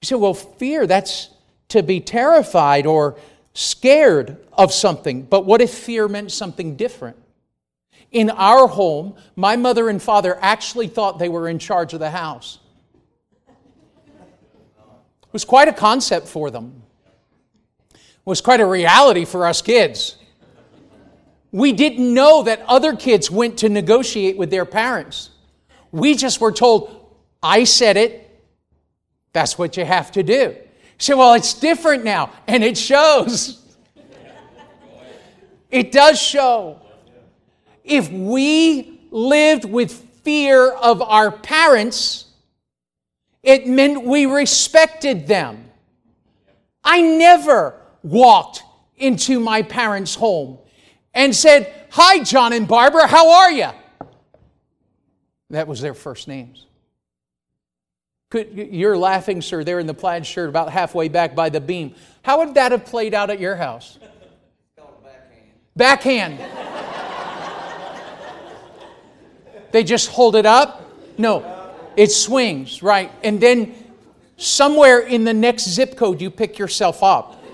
You 0.00 0.06
say, 0.06 0.14
well, 0.16 0.34
fear, 0.34 0.86
that's 0.86 1.30
to 1.68 1.82
be 1.82 2.00
terrified 2.00 2.86
or 2.86 3.16
scared 3.54 4.38
of 4.52 4.72
something. 4.72 5.22
But 5.22 5.44
what 5.44 5.60
if 5.60 5.72
fear 5.72 6.08
meant 6.08 6.32
something 6.32 6.76
different? 6.76 7.16
In 8.10 8.30
our 8.30 8.66
home, 8.66 9.14
my 9.36 9.56
mother 9.56 9.88
and 9.88 10.02
father 10.02 10.38
actually 10.40 10.86
thought 10.88 11.18
they 11.18 11.28
were 11.28 11.48
in 11.48 11.58
charge 11.58 11.94
of 11.94 12.00
the 12.00 12.10
house. 12.10 12.58
It 15.22 15.32
was 15.32 15.44
quite 15.44 15.68
a 15.68 15.72
concept 15.72 16.28
for 16.28 16.50
them. 16.50 16.82
It 17.94 18.00
was 18.26 18.40
quite 18.40 18.60
a 18.60 18.66
reality 18.66 19.24
for 19.24 19.46
us 19.46 19.62
kids. 19.62 20.16
We 21.52 21.72
didn't 21.72 22.12
know 22.12 22.42
that 22.44 22.60
other 22.66 22.96
kids 22.96 23.30
went 23.30 23.58
to 23.58 23.68
negotiate 23.68 24.36
with 24.36 24.50
their 24.50 24.64
parents. 24.64 25.30
We 25.92 26.14
just 26.14 26.40
were 26.40 26.52
told, 26.52 27.14
I 27.42 27.64
said 27.64 27.96
it, 27.96 28.28
that's 29.32 29.56
what 29.56 29.76
you 29.76 29.84
have 29.84 30.10
to 30.12 30.22
do. 30.22 30.56
Say, 30.98 31.14
well, 31.14 31.34
it's 31.34 31.54
different 31.54 32.04
now, 32.04 32.32
and 32.46 32.64
it 32.64 32.76
shows. 32.76 33.58
It 35.70 35.90
does 35.90 36.20
show. 36.20 36.80
If 37.82 38.10
we 38.10 39.00
lived 39.10 39.64
with 39.64 39.92
fear 40.22 40.70
of 40.70 41.02
our 41.02 41.30
parents, 41.30 42.26
it 43.42 43.66
meant 43.66 44.04
we 44.04 44.26
respected 44.26 45.26
them. 45.26 45.70
I 46.84 47.00
never 47.00 47.80
walked 48.02 48.62
into 48.96 49.40
my 49.40 49.62
parents' 49.62 50.14
home 50.14 50.58
and 51.14 51.34
said, 51.34 51.72
Hi, 51.90 52.22
John 52.22 52.52
and 52.52 52.68
Barbara, 52.68 53.06
how 53.06 53.30
are 53.30 53.52
you? 53.52 53.68
That 55.52 55.68
was 55.68 55.82
their 55.82 55.94
first 55.94 56.28
names. 56.28 56.66
Could, 58.30 58.54
you're 58.54 58.96
laughing, 58.96 59.42
sir, 59.42 59.62
there 59.62 59.78
in 59.78 59.86
the 59.86 59.92
plaid 59.92 60.26
shirt 60.26 60.48
about 60.48 60.72
halfway 60.72 61.08
back 61.08 61.34
by 61.34 61.50
the 61.50 61.60
beam. 61.60 61.94
How 62.22 62.38
would 62.38 62.54
that 62.54 62.72
have 62.72 62.86
played 62.86 63.12
out 63.12 63.28
at 63.28 63.38
your 63.38 63.54
house? 63.54 63.98
Backhand. 65.76 66.38
they 69.72 69.84
just 69.84 70.08
hold 70.08 70.36
it 70.36 70.46
up? 70.46 70.90
No, 71.18 71.74
it 71.96 72.10
swings, 72.10 72.82
right? 72.82 73.12
And 73.22 73.38
then 73.38 73.74
somewhere 74.38 75.00
in 75.00 75.24
the 75.24 75.34
next 75.34 75.68
zip 75.68 75.98
code, 75.98 76.22
you 76.22 76.30
pick 76.30 76.58
yourself 76.58 77.02
up. 77.02 77.44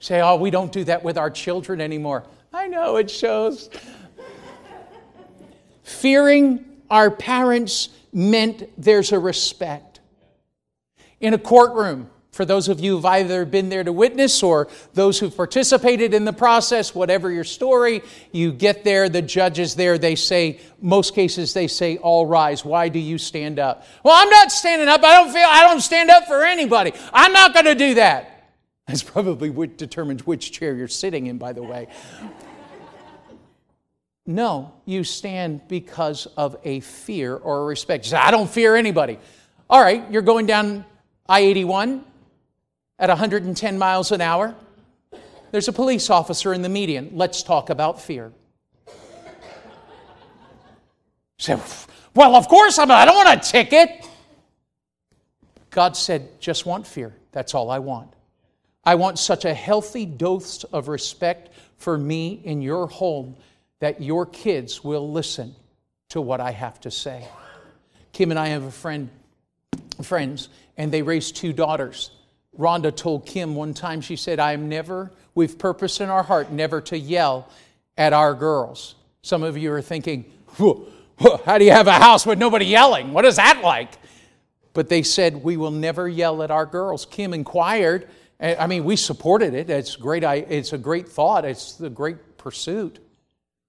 Say, 0.00 0.20
oh, 0.20 0.34
we 0.34 0.50
don't 0.50 0.72
do 0.72 0.82
that 0.84 1.04
with 1.04 1.16
our 1.16 1.30
children 1.30 1.80
anymore. 1.80 2.24
I 2.52 2.66
know 2.66 2.96
it 2.96 3.08
shows. 3.08 3.70
Fearing 5.96 6.64
our 6.90 7.10
parents 7.10 7.88
meant 8.12 8.68
there's 8.76 9.12
a 9.12 9.18
respect. 9.18 10.00
In 11.20 11.32
a 11.32 11.38
courtroom, 11.38 12.10
for 12.32 12.44
those 12.44 12.68
of 12.68 12.80
you 12.80 12.96
who've 12.96 13.06
either 13.06 13.46
been 13.46 13.70
there 13.70 13.82
to 13.82 13.92
witness 13.92 14.42
or 14.42 14.68
those 14.92 15.18
who've 15.18 15.34
participated 15.34 16.12
in 16.12 16.26
the 16.26 16.34
process, 16.34 16.94
whatever 16.94 17.30
your 17.30 17.44
story, 17.44 18.02
you 18.30 18.52
get 18.52 18.84
there, 18.84 19.08
the 19.08 19.22
judge 19.22 19.58
is 19.58 19.74
there, 19.74 19.96
they 19.96 20.16
say, 20.16 20.60
most 20.82 21.14
cases 21.14 21.54
they 21.54 21.66
say, 21.66 21.96
all 21.96 22.26
rise. 22.26 22.62
Why 22.62 22.90
do 22.90 22.98
you 22.98 23.16
stand 23.16 23.58
up? 23.58 23.86
Well, 24.04 24.14
I'm 24.14 24.28
not 24.28 24.52
standing 24.52 24.88
up. 24.88 25.02
I 25.02 25.14
don't 25.14 25.32
feel, 25.32 25.46
I 25.48 25.62
don't 25.62 25.80
stand 25.80 26.10
up 26.10 26.26
for 26.26 26.44
anybody. 26.44 26.92
I'm 27.10 27.32
not 27.32 27.54
going 27.54 27.64
to 27.64 27.74
do 27.74 27.94
that. 27.94 28.52
That's 28.86 29.02
probably 29.02 29.48
what 29.48 29.78
determines 29.78 30.26
which 30.26 30.52
chair 30.52 30.74
you're 30.74 30.88
sitting 30.88 31.26
in, 31.26 31.38
by 31.38 31.54
the 31.54 31.62
way. 31.62 31.88
No, 34.26 34.72
you 34.84 35.04
stand 35.04 35.68
because 35.68 36.26
of 36.36 36.56
a 36.64 36.80
fear 36.80 37.36
or 37.36 37.60
a 37.60 37.64
respect. 37.64 38.04
You 38.06 38.10
say, 38.10 38.16
I 38.16 38.32
don't 38.32 38.50
fear 38.50 38.74
anybody. 38.74 39.18
All 39.70 39.80
right, 39.80 40.10
you're 40.10 40.22
going 40.22 40.46
down 40.46 40.84
I 41.28 41.40
81 41.40 42.04
at 42.98 43.08
110 43.08 43.78
miles 43.78 44.12
an 44.12 44.20
hour. 44.20 44.54
There's 45.50 45.68
a 45.68 45.72
police 45.72 46.10
officer 46.10 46.52
in 46.52 46.62
the 46.62 46.68
median. 46.68 47.10
Let's 47.14 47.42
talk 47.42 47.70
about 47.70 48.00
fear. 48.00 48.32
say, 51.38 51.58
well, 52.14 52.34
of 52.34 52.48
course 52.48 52.78
I'm, 52.78 52.90
I 52.90 53.04
don't 53.04 53.14
want 53.14 53.46
a 53.46 53.50
ticket. 53.50 54.08
God 55.70 55.96
said, 55.96 56.40
just 56.40 56.66
want 56.66 56.86
fear. 56.86 57.14
That's 57.32 57.54
all 57.54 57.70
I 57.70 57.78
want. 57.78 58.12
I 58.84 58.94
want 58.94 59.18
such 59.18 59.44
a 59.44 59.52
healthy 59.52 60.06
dose 60.06 60.64
of 60.64 60.88
respect 60.88 61.50
for 61.76 61.98
me 61.98 62.40
in 62.44 62.62
your 62.62 62.86
home 62.86 63.36
that 63.80 64.02
your 64.02 64.26
kids 64.26 64.82
will 64.82 65.10
listen 65.10 65.54
to 66.08 66.20
what 66.20 66.40
I 66.40 66.50
have 66.50 66.80
to 66.82 66.90
say. 66.90 67.26
Kim 68.12 68.30
and 68.30 68.38
I 68.38 68.48
have 68.48 68.64
a 68.64 68.70
friend, 68.70 69.10
friends, 70.02 70.48
and 70.76 70.90
they 70.90 71.02
raised 71.02 71.36
two 71.36 71.52
daughters. 71.52 72.10
Rhonda 72.58 72.94
told 72.94 73.26
Kim 73.26 73.54
one 73.54 73.74
time, 73.74 74.00
she 74.00 74.16
said, 74.16 74.40
I 74.40 74.52
am 74.52 74.68
never, 74.68 75.12
we've 75.34 75.58
purpose 75.58 76.00
in 76.00 76.08
our 76.08 76.22
heart 76.22 76.50
never 76.50 76.80
to 76.82 76.98
yell 76.98 77.48
at 77.98 78.12
our 78.12 78.32
girls. 78.34 78.94
Some 79.22 79.42
of 79.42 79.58
you 79.58 79.72
are 79.72 79.82
thinking, 79.82 80.24
how 81.44 81.58
do 81.58 81.64
you 81.64 81.72
have 81.72 81.86
a 81.86 81.92
house 81.92 82.24
with 82.24 82.38
nobody 82.38 82.66
yelling? 82.66 83.12
What 83.12 83.24
is 83.26 83.36
that 83.36 83.60
like? 83.62 83.98
But 84.72 84.88
they 84.88 85.02
said, 85.02 85.42
we 85.42 85.56
will 85.56 85.70
never 85.70 86.08
yell 86.08 86.42
at 86.42 86.50
our 86.50 86.66
girls. 86.66 87.04
Kim 87.04 87.34
inquired, 87.34 88.08
I 88.40 88.66
mean, 88.66 88.84
we 88.84 88.96
supported 88.96 89.54
it. 89.54 89.68
It's 89.68 89.96
great. 89.96 90.22
It's 90.22 90.72
a 90.72 90.78
great 90.78 91.08
thought. 91.08 91.44
It's 91.44 91.80
a 91.80 91.90
great 91.90 92.38
pursuit. 92.38 92.98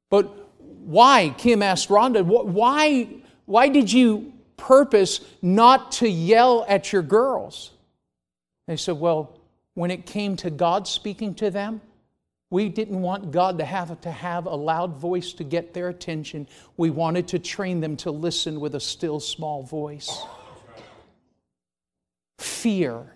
But 0.10 0.26
why? 0.58 1.36
Kim 1.38 1.62
asked 1.62 1.90
Rhonda, 1.90 2.24
why, 2.24 3.08
why 3.46 3.70
did 3.70 3.92
you 3.92 4.34
purpose 4.56 5.22
not 5.42 5.92
to 5.94 6.10
yell 6.10 6.66
at 6.68 6.92
your 6.94 7.02
girls? 7.02 7.72
They 8.68 8.78
said, 8.78 9.00
well, 9.00 9.40
when 9.74 9.92
it 9.92 10.06
came 10.06 10.36
to 10.38 10.50
God 10.50 10.88
speaking 10.88 11.36
to 11.36 11.52
them, 11.52 11.82
we 12.50 12.70
didn't 12.70 13.02
want 13.02 13.32
God 13.32 13.58
to 13.58 13.66
have 13.66 14.00
to 14.02 14.12
have 14.12 14.46
a 14.46 14.56
loud 14.56 14.96
voice 14.96 15.34
to 15.34 15.44
get 15.44 15.74
their 15.74 15.90
attention. 15.90 16.48
We 16.78 16.90
wanted 16.90 17.28
to 17.30 17.40
train 17.40 17.82
them 17.82 17.98
to 17.98 18.12
listen 18.12 18.62
with 18.62 18.76
a 18.76 18.80
still 18.80 19.20
small 19.20 19.64
voice. 19.64 20.24
Fear. 22.40 23.14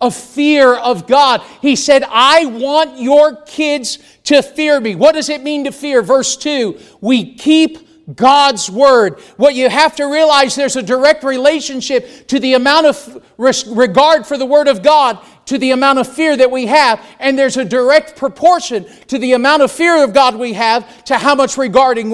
A 0.00 0.10
fear 0.10 0.74
of 0.74 1.06
God. 1.06 1.42
He 1.60 1.76
said, 1.76 2.02
I 2.08 2.46
want 2.46 2.98
your 2.98 3.36
kids 3.42 3.98
to 4.24 4.42
fear 4.42 4.80
me. 4.80 4.94
What 4.94 5.12
does 5.12 5.28
it 5.28 5.42
mean 5.42 5.64
to 5.64 5.72
fear? 5.72 6.02
Verse 6.02 6.36
2 6.36 6.78
We 7.00 7.34
keep 7.34 8.16
God's 8.16 8.68
Word. 8.68 9.20
What 9.36 9.54
you 9.54 9.68
have 9.68 9.96
to 9.96 10.06
realize 10.06 10.56
there's 10.56 10.76
a 10.76 10.82
direct 10.82 11.22
relationship 11.22 12.26
to 12.28 12.40
the 12.40 12.54
amount 12.54 12.86
of 12.86 13.24
regard 13.38 14.26
for 14.26 14.36
the 14.36 14.46
Word 14.46 14.68
of 14.68 14.82
God 14.82 15.18
to 15.46 15.58
the 15.58 15.72
amount 15.72 15.98
of 15.98 16.06
fear 16.06 16.36
that 16.36 16.50
we 16.50 16.66
have, 16.66 17.04
and 17.18 17.38
there's 17.38 17.56
a 17.56 17.64
direct 17.64 18.16
proportion 18.16 18.86
to 19.08 19.18
the 19.18 19.32
amount 19.32 19.62
of 19.62 19.70
fear 19.70 20.02
of 20.04 20.14
God 20.14 20.36
we 20.36 20.52
have 20.52 21.04
to 21.04 21.18
how 21.18 21.34
much 21.34 21.56
regarding 21.56 22.10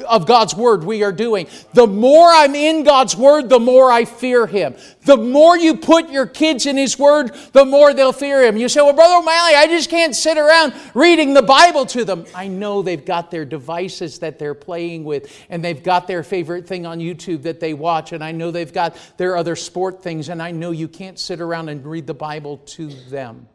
of 0.00 0.26
God's 0.26 0.54
Word 0.54 0.84
we 0.84 1.02
are 1.02 1.12
doing. 1.12 1.46
The 1.72 1.86
more 1.86 2.28
I'm 2.28 2.54
in 2.54 2.84
God's 2.84 3.16
Word, 3.16 3.48
the 3.48 3.58
more 3.58 3.90
I 3.90 4.04
fear 4.04 4.46
Him. 4.46 4.76
The 5.02 5.16
more 5.16 5.56
you 5.56 5.76
put 5.76 6.10
your 6.10 6.26
kids 6.26 6.66
in 6.66 6.76
His 6.76 6.98
Word, 6.98 7.34
the 7.52 7.64
more 7.64 7.94
they'll 7.94 8.12
fear 8.12 8.44
Him. 8.44 8.56
You 8.56 8.68
say, 8.68 8.80
Well, 8.80 8.92
Brother 8.92 9.16
O'Malley, 9.16 9.54
I 9.54 9.66
just 9.66 9.90
can't 9.90 10.14
sit 10.14 10.38
around 10.38 10.74
reading 10.94 11.34
the 11.34 11.42
Bible 11.42 11.86
to 11.86 12.04
them. 12.04 12.26
I 12.34 12.48
know 12.48 12.82
they've 12.82 13.04
got 13.04 13.30
their 13.30 13.44
devices 13.44 14.18
that 14.20 14.38
they're 14.38 14.54
playing 14.54 15.04
with, 15.04 15.34
and 15.48 15.64
they've 15.64 15.82
got 15.82 16.06
their 16.06 16.22
favorite 16.22 16.66
thing 16.66 16.86
on 16.86 16.98
YouTube 16.98 17.42
that 17.42 17.60
they 17.60 17.74
watch, 17.74 18.12
and 18.12 18.22
I 18.22 18.32
know 18.32 18.50
they've 18.50 18.72
got 18.72 18.96
their 19.16 19.36
other 19.36 19.56
sport 19.56 20.02
things, 20.02 20.28
and 20.28 20.42
I 20.42 20.50
know 20.50 20.70
you 20.70 20.88
can't 20.88 21.18
sit 21.18 21.40
around 21.40 21.68
and 21.68 21.84
read 21.84 22.06
the 22.06 22.14
Bible 22.14 22.58
to 22.58 22.88
them. 22.88 23.48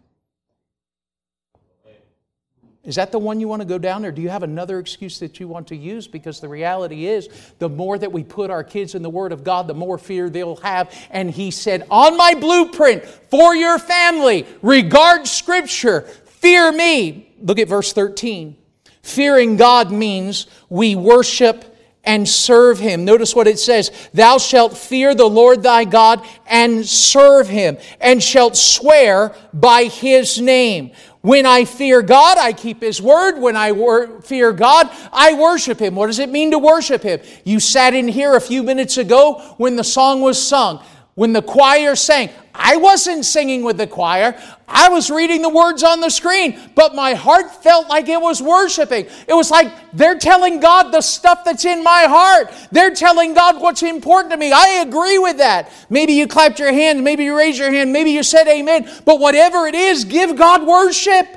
Is 2.83 2.95
that 2.95 3.13
the 3.13 3.19
one 3.19 3.39
you 3.39 3.47
want 3.47 3.61
to 3.61 3.67
go 3.67 3.77
down, 3.77 4.03
or 4.03 4.11
do 4.11 4.21
you 4.21 4.27
have 4.27 4.43
another 4.43 4.77
excuse 4.77 5.17
that 5.19 5.39
you 5.39 5.47
want 5.47 5.67
to 5.67 5.75
use? 5.75 6.05
Because 6.05 6.41
the 6.41 6.49
reality 6.49 7.05
is, 7.07 7.29
the 7.59 7.69
more 7.69 7.97
that 7.97 8.11
we 8.11 8.25
put 8.25 8.51
our 8.51 8.63
kids 8.63 8.93
in 8.93 9.01
the 9.01 9.09
Word 9.09 9.31
of 9.31 9.45
God, 9.45 9.67
the 9.67 9.73
more 9.73 9.97
fear 9.97 10.29
they'll 10.29 10.57
have. 10.57 10.93
And 11.09 11.31
He 11.31 11.49
said, 11.49 11.87
On 11.89 12.17
my 12.17 12.33
blueprint 12.33 13.05
for 13.05 13.55
your 13.55 13.79
family, 13.79 14.45
regard 14.61 15.27
Scripture, 15.27 16.01
fear 16.01 16.73
me. 16.73 17.33
Look 17.39 17.57
at 17.57 17.69
verse 17.69 17.93
13. 17.93 18.57
Fearing 19.01 19.55
God 19.55 19.89
means 19.89 20.47
we 20.69 20.95
worship 20.95 21.73
and 22.05 22.27
serve 22.27 22.79
him. 22.79 23.05
Notice 23.05 23.33
what 23.33 23.47
it 23.47 23.59
says 23.59 23.91
Thou 24.13 24.37
shalt 24.37 24.77
fear 24.77 25.15
the 25.15 25.29
Lord 25.29 25.63
thy 25.63 25.85
God 25.85 26.25
and 26.45 26.85
serve 26.85 27.47
him, 27.47 27.77
and 28.01 28.21
shalt 28.21 28.57
swear 28.57 29.33
by 29.53 29.85
his 29.85 30.39
name. 30.39 30.91
When 31.23 31.45
I 31.45 31.63
fear 31.63 32.01
God, 32.01 32.37
I 32.37 32.51
keep 32.51 32.81
His 32.81 33.01
word. 33.01 33.39
When 33.39 33.55
I 33.55 33.71
wor- 33.71 34.19
fear 34.23 34.51
God, 34.51 34.89
I 35.13 35.33
worship 35.35 35.79
Him. 35.79 35.95
What 35.95 36.07
does 36.07 36.19
it 36.19 36.27
mean 36.27 36.51
to 36.51 36.59
worship 36.59 37.01
Him? 37.01 37.21
You 37.45 37.61
sat 37.61 37.93
in 37.93 38.09
here 38.09 38.35
a 38.35 38.41
few 38.41 38.61
minutes 38.61 38.97
ago 38.97 39.55
when 39.55 39.77
the 39.77 39.85
song 39.85 40.21
was 40.21 40.37
sung. 40.45 40.83
When 41.15 41.31
the 41.31 41.43
choir 41.43 41.95
sang, 41.95 42.31
I 42.55 42.77
wasn't 42.77 43.25
singing 43.25 43.63
with 43.63 43.77
the 43.77 43.85
choir. 43.85 44.35
I 44.67 44.89
was 44.89 45.11
reading 45.11 45.43
the 45.43 45.49
words 45.49 45.83
on 45.83 45.99
the 45.99 46.09
screen, 46.09 46.59
but 46.73 46.95
my 46.95 47.13
heart 47.13 47.63
felt 47.63 47.87
like 47.87 48.07
it 48.07 48.19
was 48.19 48.41
worshiping. 48.41 49.05
It 49.27 49.33
was 49.33 49.51
like 49.51 49.71
they're 49.93 50.17
telling 50.17 50.59
God 50.59 50.91
the 50.91 51.01
stuff 51.01 51.43
that's 51.45 51.65
in 51.65 51.83
my 51.83 52.05
heart. 52.07 52.51
They're 52.71 52.95
telling 52.95 53.35
God 53.35 53.61
what's 53.61 53.83
important 53.83 54.31
to 54.31 54.37
me. 54.37 54.51
I 54.51 54.83
agree 54.87 55.19
with 55.19 55.37
that. 55.37 55.71
Maybe 55.89 56.13
you 56.13 56.27
clapped 56.27 56.57
your 56.57 56.73
hand, 56.73 57.03
maybe 57.03 57.25
you 57.25 57.37
raised 57.37 57.59
your 57.59 57.71
hand, 57.71 57.93
maybe 57.93 58.09
you 58.09 58.23
said 58.23 58.47
amen, 58.47 58.89
but 59.05 59.19
whatever 59.19 59.67
it 59.67 59.75
is, 59.75 60.05
give 60.05 60.35
God 60.35 60.65
worship 60.65 61.27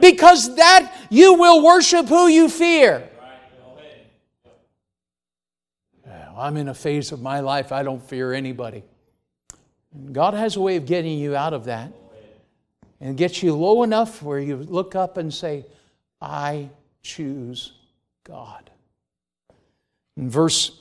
because 0.00 0.56
that 0.56 0.94
you 1.10 1.34
will 1.34 1.62
worship 1.62 2.06
who 2.06 2.26
you 2.28 2.48
fear. 2.48 3.08
I'm 6.38 6.58
in 6.58 6.68
a 6.68 6.74
phase 6.74 7.12
of 7.12 7.22
my 7.22 7.40
life 7.40 7.72
I 7.72 7.82
don't 7.82 8.02
fear 8.02 8.34
anybody. 8.34 8.84
God 10.12 10.34
has 10.34 10.56
a 10.56 10.60
way 10.60 10.76
of 10.76 10.86
getting 10.86 11.18
you 11.18 11.36
out 11.36 11.52
of 11.52 11.64
that 11.64 11.92
and 13.00 13.16
gets 13.16 13.42
you 13.42 13.54
low 13.54 13.82
enough 13.82 14.22
where 14.22 14.38
you 14.38 14.56
look 14.56 14.94
up 14.94 15.16
and 15.16 15.32
say, 15.32 15.64
I 16.20 16.70
choose 17.02 17.72
God. 18.24 18.70
In 20.16 20.30
verse 20.30 20.80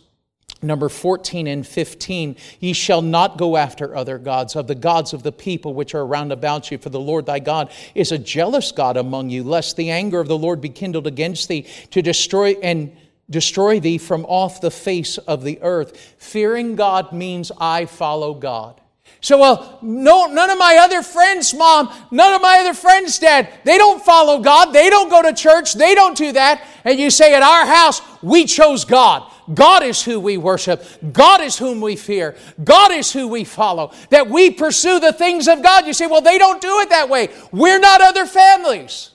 number 0.62 0.90
14 0.90 1.48
and 1.48 1.68
15 1.68 2.36
ye 2.60 2.74
shall 2.74 3.02
not 3.02 3.38
go 3.38 3.58
after 3.58 3.96
other 3.96 4.18
gods 4.18 4.56
of 4.56 4.68
the 4.68 4.76
gods 4.76 5.14
of 5.14 5.22
the 5.22 5.32
people 5.32 5.74
which 5.74 5.94
are 5.94 6.06
round 6.06 6.32
about 6.32 6.72
you 6.72 6.78
for 6.78 6.90
the 6.90 7.00
lord 7.00 7.26
thy 7.26 7.40
god 7.40 7.70
is 7.94 8.12
a 8.12 8.18
jealous 8.18 8.72
god 8.72 8.98
among 8.98 9.30
you 9.30 9.44
lest 9.44 9.76
the 9.76 9.90
anger 9.90 10.20
of 10.20 10.28
the 10.28 10.38
lord 10.38 10.62
be 10.62 10.70
kindled 10.70 11.06
against 11.06 11.50
thee 11.50 11.68
to 11.92 12.02
destroy 12.02 12.54
and 12.64 12.96
destroy 13.30 13.80
thee 13.80 13.98
from 13.98 14.26
off 14.26 14.62
the 14.62 14.72
face 14.72 15.18
of 15.20 15.44
the 15.44 15.62
earth 15.62 16.16
fearing 16.18 16.76
god 16.76 17.12
means 17.12 17.52
i 17.60 17.86
follow 17.86 18.34
god 18.34 18.80
so, 19.26 19.40
well, 19.40 19.80
no, 19.82 20.28
none 20.28 20.52
of 20.52 20.60
my 20.60 20.78
other 20.84 21.02
friends, 21.02 21.52
mom, 21.54 21.92
none 22.12 22.34
of 22.34 22.44
my 22.44 22.60
other 22.60 22.76
friends, 22.76 23.18
dad, 23.18 23.50
they 23.64 23.78
don't 23.78 24.04
follow 24.04 24.40
God. 24.40 24.72
They 24.72 24.90
don't 24.90 25.10
go 25.10 25.24
to 25.24 25.34
church. 25.34 25.74
They 25.74 25.96
don't 25.96 26.16
do 26.16 26.32
that. 26.34 26.64
And 26.84 27.00
you 27.00 27.10
say, 27.10 27.34
at 27.34 27.42
our 27.42 27.66
house, 27.66 28.02
we 28.22 28.46
chose 28.46 28.86
God. 28.86 29.32
God 29.52 29.82
is 29.82 30.04
who 30.04 30.20
we 30.20 30.38
worship. 30.38 30.86
God 31.12 31.42
is 31.42 31.58
whom 31.58 31.82
we 31.82 31.96
fear. 31.96 32.36
God 32.64 32.92
is 32.92 33.12
who 33.12 33.28
we 33.28 33.44
follow. 33.44 33.94
That 34.12 34.30
we 34.30 34.52
pursue 34.52 35.00
the 35.00 35.14
things 35.14 35.48
of 35.48 35.64
God. 35.64 35.88
You 35.88 35.94
say, 35.94 36.08
well, 36.08 36.22
they 36.22 36.38
don't 36.38 36.62
do 36.62 36.80
it 36.82 36.90
that 36.90 37.10
way. 37.10 37.30
We're 37.52 37.80
not 37.80 38.02
other 38.02 38.28
families. 38.28 39.12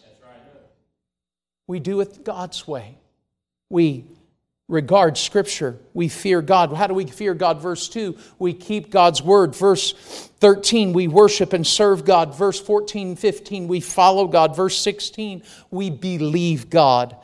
We 1.69 1.79
do 1.79 2.01
it 2.01 2.25
God's 2.25 2.67
way. 2.67 2.99
We 3.69 4.07
regard 4.71 5.19
Scripture. 5.19 5.77
We 5.93 6.09
fear 6.09 6.41
God. 6.41 6.73
How 6.73 6.87
do 6.87 6.95
we 6.95 7.05
fear 7.05 7.35
God? 7.35 7.61
Verse 7.61 7.89
2, 7.89 8.17
we 8.39 8.55
keep 8.55 8.91
God's 8.91 9.21
word. 9.21 9.55
Verse 9.55 9.93
13, 10.39 10.93
we 10.93 11.09
worship 11.09 11.53
and 11.53 11.67
serve 11.67 12.05
God. 12.05 12.35
Verse 12.35 12.61
14, 12.61 13.17
15, 13.17 13.69
we 13.69 13.81
follow 13.81 14.29
God. 14.29 14.57
Verse 14.57 14.79
16, 14.79 15.43
we 15.71 15.91
believe 15.91 16.71
God. 16.71 17.17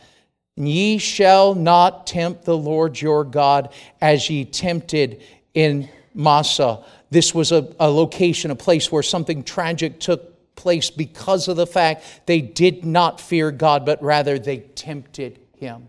Ye 0.57 0.99
shall 0.99 1.55
not 1.55 2.07
tempt 2.07 2.45
the 2.45 2.57
Lord 2.57 3.01
your 3.01 3.25
God 3.25 3.73
as 4.01 4.29
ye 4.29 4.45
tempted 4.45 5.23
in 5.55 5.89
Massah. 6.15 6.83
This 7.11 7.35
was 7.35 7.53
a, 7.53 7.73
a 7.79 7.89
location, 7.89 8.51
a 8.51 8.57
place 8.57 8.91
where 8.91 9.03
something 9.03 9.45
tragic 9.45 10.01
took 10.01 10.55
place 10.57 10.91
because 10.91 11.47
of 11.47 11.57
the 11.57 11.67
fact 11.67 12.05
they 12.27 12.41
did 12.41 12.85
not 12.85 13.21
fear 13.21 13.53
God, 13.53 13.87
but 13.87 14.03
rather 14.03 14.39
they 14.39 14.59
tempted 14.59 15.39
him. 15.59 15.89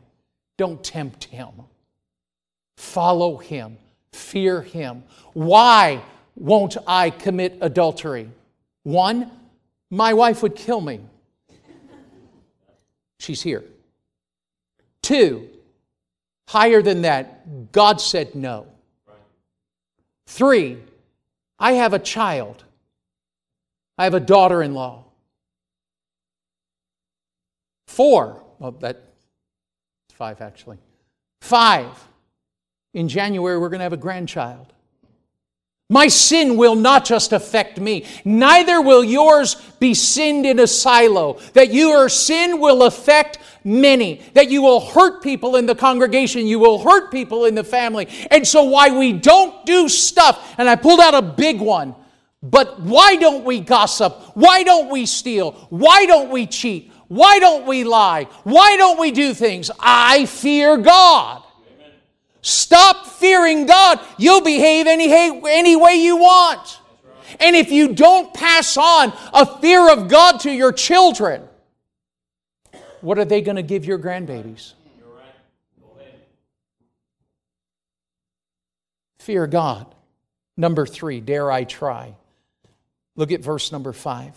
Don't 0.57 0.83
tempt 0.83 1.25
him. 1.25 1.49
Follow 2.77 3.37
him. 3.37 3.77
Fear 4.11 4.63
him. 4.63 5.03
Why 5.33 6.01
won't 6.35 6.77
I 6.85 7.11
commit 7.11 7.57
adultery? 7.61 8.29
One, 8.83 9.31
my 9.89 10.13
wife 10.13 10.41
would 10.43 10.55
kill 10.55 10.81
me. 10.81 11.01
She's 13.19 13.41
here. 13.41 13.63
Two, 15.01 15.47
higher 16.47 16.81
than 16.81 17.03
that, 17.03 17.71
God 17.71 18.01
said 18.01 18.35
no. 18.35 18.67
Three, 20.27 20.77
I 21.59 21.73
have 21.73 21.93
a 21.93 21.99
child. 21.99 22.63
I 23.97 24.03
have 24.03 24.13
a 24.13 24.19
daughter 24.19 24.61
in 24.61 24.73
law. 24.73 25.05
Four, 27.87 28.43
well, 28.59 28.71
that's 28.71 28.99
five 30.17 30.41
actually. 30.41 30.79
Five, 31.41 31.91
in 32.95 33.07
January, 33.07 33.59
we're 33.59 33.69
going 33.69 33.79
to 33.79 33.83
have 33.83 33.93
a 33.93 33.97
grandchild. 33.97 34.73
My 35.89 36.07
sin 36.07 36.57
will 36.57 36.75
not 36.75 37.05
just 37.05 37.31
affect 37.31 37.79
me, 37.79 38.05
neither 38.25 38.81
will 38.81 39.03
yours 39.03 39.55
be 39.79 39.93
sinned 39.93 40.45
in 40.45 40.59
a 40.59 40.67
silo. 40.67 41.39
That 41.53 41.71
your 41.71 42.09
sin 42.09 42.59
will 42.59 42.83
affect 42.83 43.37
many, 43.63 44.21
that 44.33 44.49
you 44.49 44.63
will 44.63 44.81
hurt 44.81 45.21
people 45.21 45.55
in 45.55 45.67
the 45.67 45.75
congregation, 45.75 46.47
you 46.47 46.57
will 46.57 46.79
hurt 46.79 47.11
people 47.11 47.45
in 47.45 47.53
the 47.53 47.63
family. 47.63 48.07
And 48.31 48.45
so, 48.45 48.63
why 48.63 48.89
we 48.89 49.13
don't 49.13 49.65
do 49.67 49.87
stuff, 49.87 50.55
and 50.57 50.67
I 50.67 50.75
pulled 50.75 50.99
out 50.99 51.13
a 51.13 51.21
big 51.21 51.61
one, 51.61 51.95
but 52.41 52.81
why 52.81 53.15
don't 53.15 53.45
we 53.45 53.59
gossip? 53.59 54.13
Why 54.35 54.63
don't 54.63 54.89
we 54.89 55.05
steal? 55.05 55.51
Why 55.69 56.05
don't 56.05 56.31
we 56.31 56.47
cheat? 56.47 56.91
Why 57.07 57.39
don't 57.39 57.65
we 57.65 57.83
lie? 57.83 58.25
Why 58.43 58.75
don't 58.77 58.99
we 58.99 59.11
do 59.11 59.33
things? 59.33 59.71
I 59.79 60.25
fear 60.25 60.77
God. 60.77 61.43
Stop 62.41 63.07
fearing 63.07 63.65
God. 63.65 63.99
You'll 64.17 64.41
behave 64.41 64.87
any, 64.87 65.11
any 65.11 65.75
way 65.75 65.95
you 65.95 66.17
want. 66.17 66.79
And 67.39 67.55
if 67.55 67.71
you 67.71 67.93
don't 67.93 68.33
pass 68.33 68.77
on 68.77 69.13
a 69.33 69.45
fear 69.59 69.91
of 69.91 70.07
God 70.07 70.39
to 70.41 70.51
your 70.51 70.71
children, 70.71 71.43
what 73.01 73.19
are 73.19 73.25
they 73.25 73.41
going 73.41 73.57
to 73.57 73.63
give 73.63 73.85
your 73.85 73.99
grandbabies? 73.99 74.73
Fear 79.19 79.47
God. 79.47 79.93
Number 80.55 80.85
three, 80.85 81.19
dare 81.19 81.51
I 81.51 81.65
try? 81.65 82.15
Look 83.15 83.31
at 83.31 83.41
verse 83.41 83.71
number 83.71 83.91
five. 83.91 84.33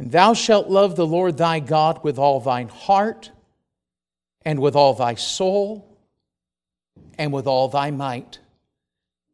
And 0.00 0.10
thou 0.10 0.32
shalt 0.32 0.70
love 0.70 0.96
the 0.96 1.06
Lord 1.06 1.36
thy 1.36 1.60
God 1.60 2.02
with 2.02 2.18
all 2.18 2.40
thine 2.40 2.68
heart 2.68 3.30
and 4.46 4.58
with 4.58 4.74
all 4.74 4.94
thy 4.94 5.14
soul 5.14 5.94
and 7.18 7.34
with 7.34 7.46
all 7.46 7.68
thy 7.68 7.90
might. 7.90 8.38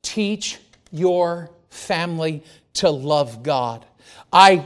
Teach 0.03 0.59
your 0.91 1.51
family 1.71 2.43
to 2.75 2.91
love 2.91 3.45
God. 3.45 3.87
I 4.33 4.65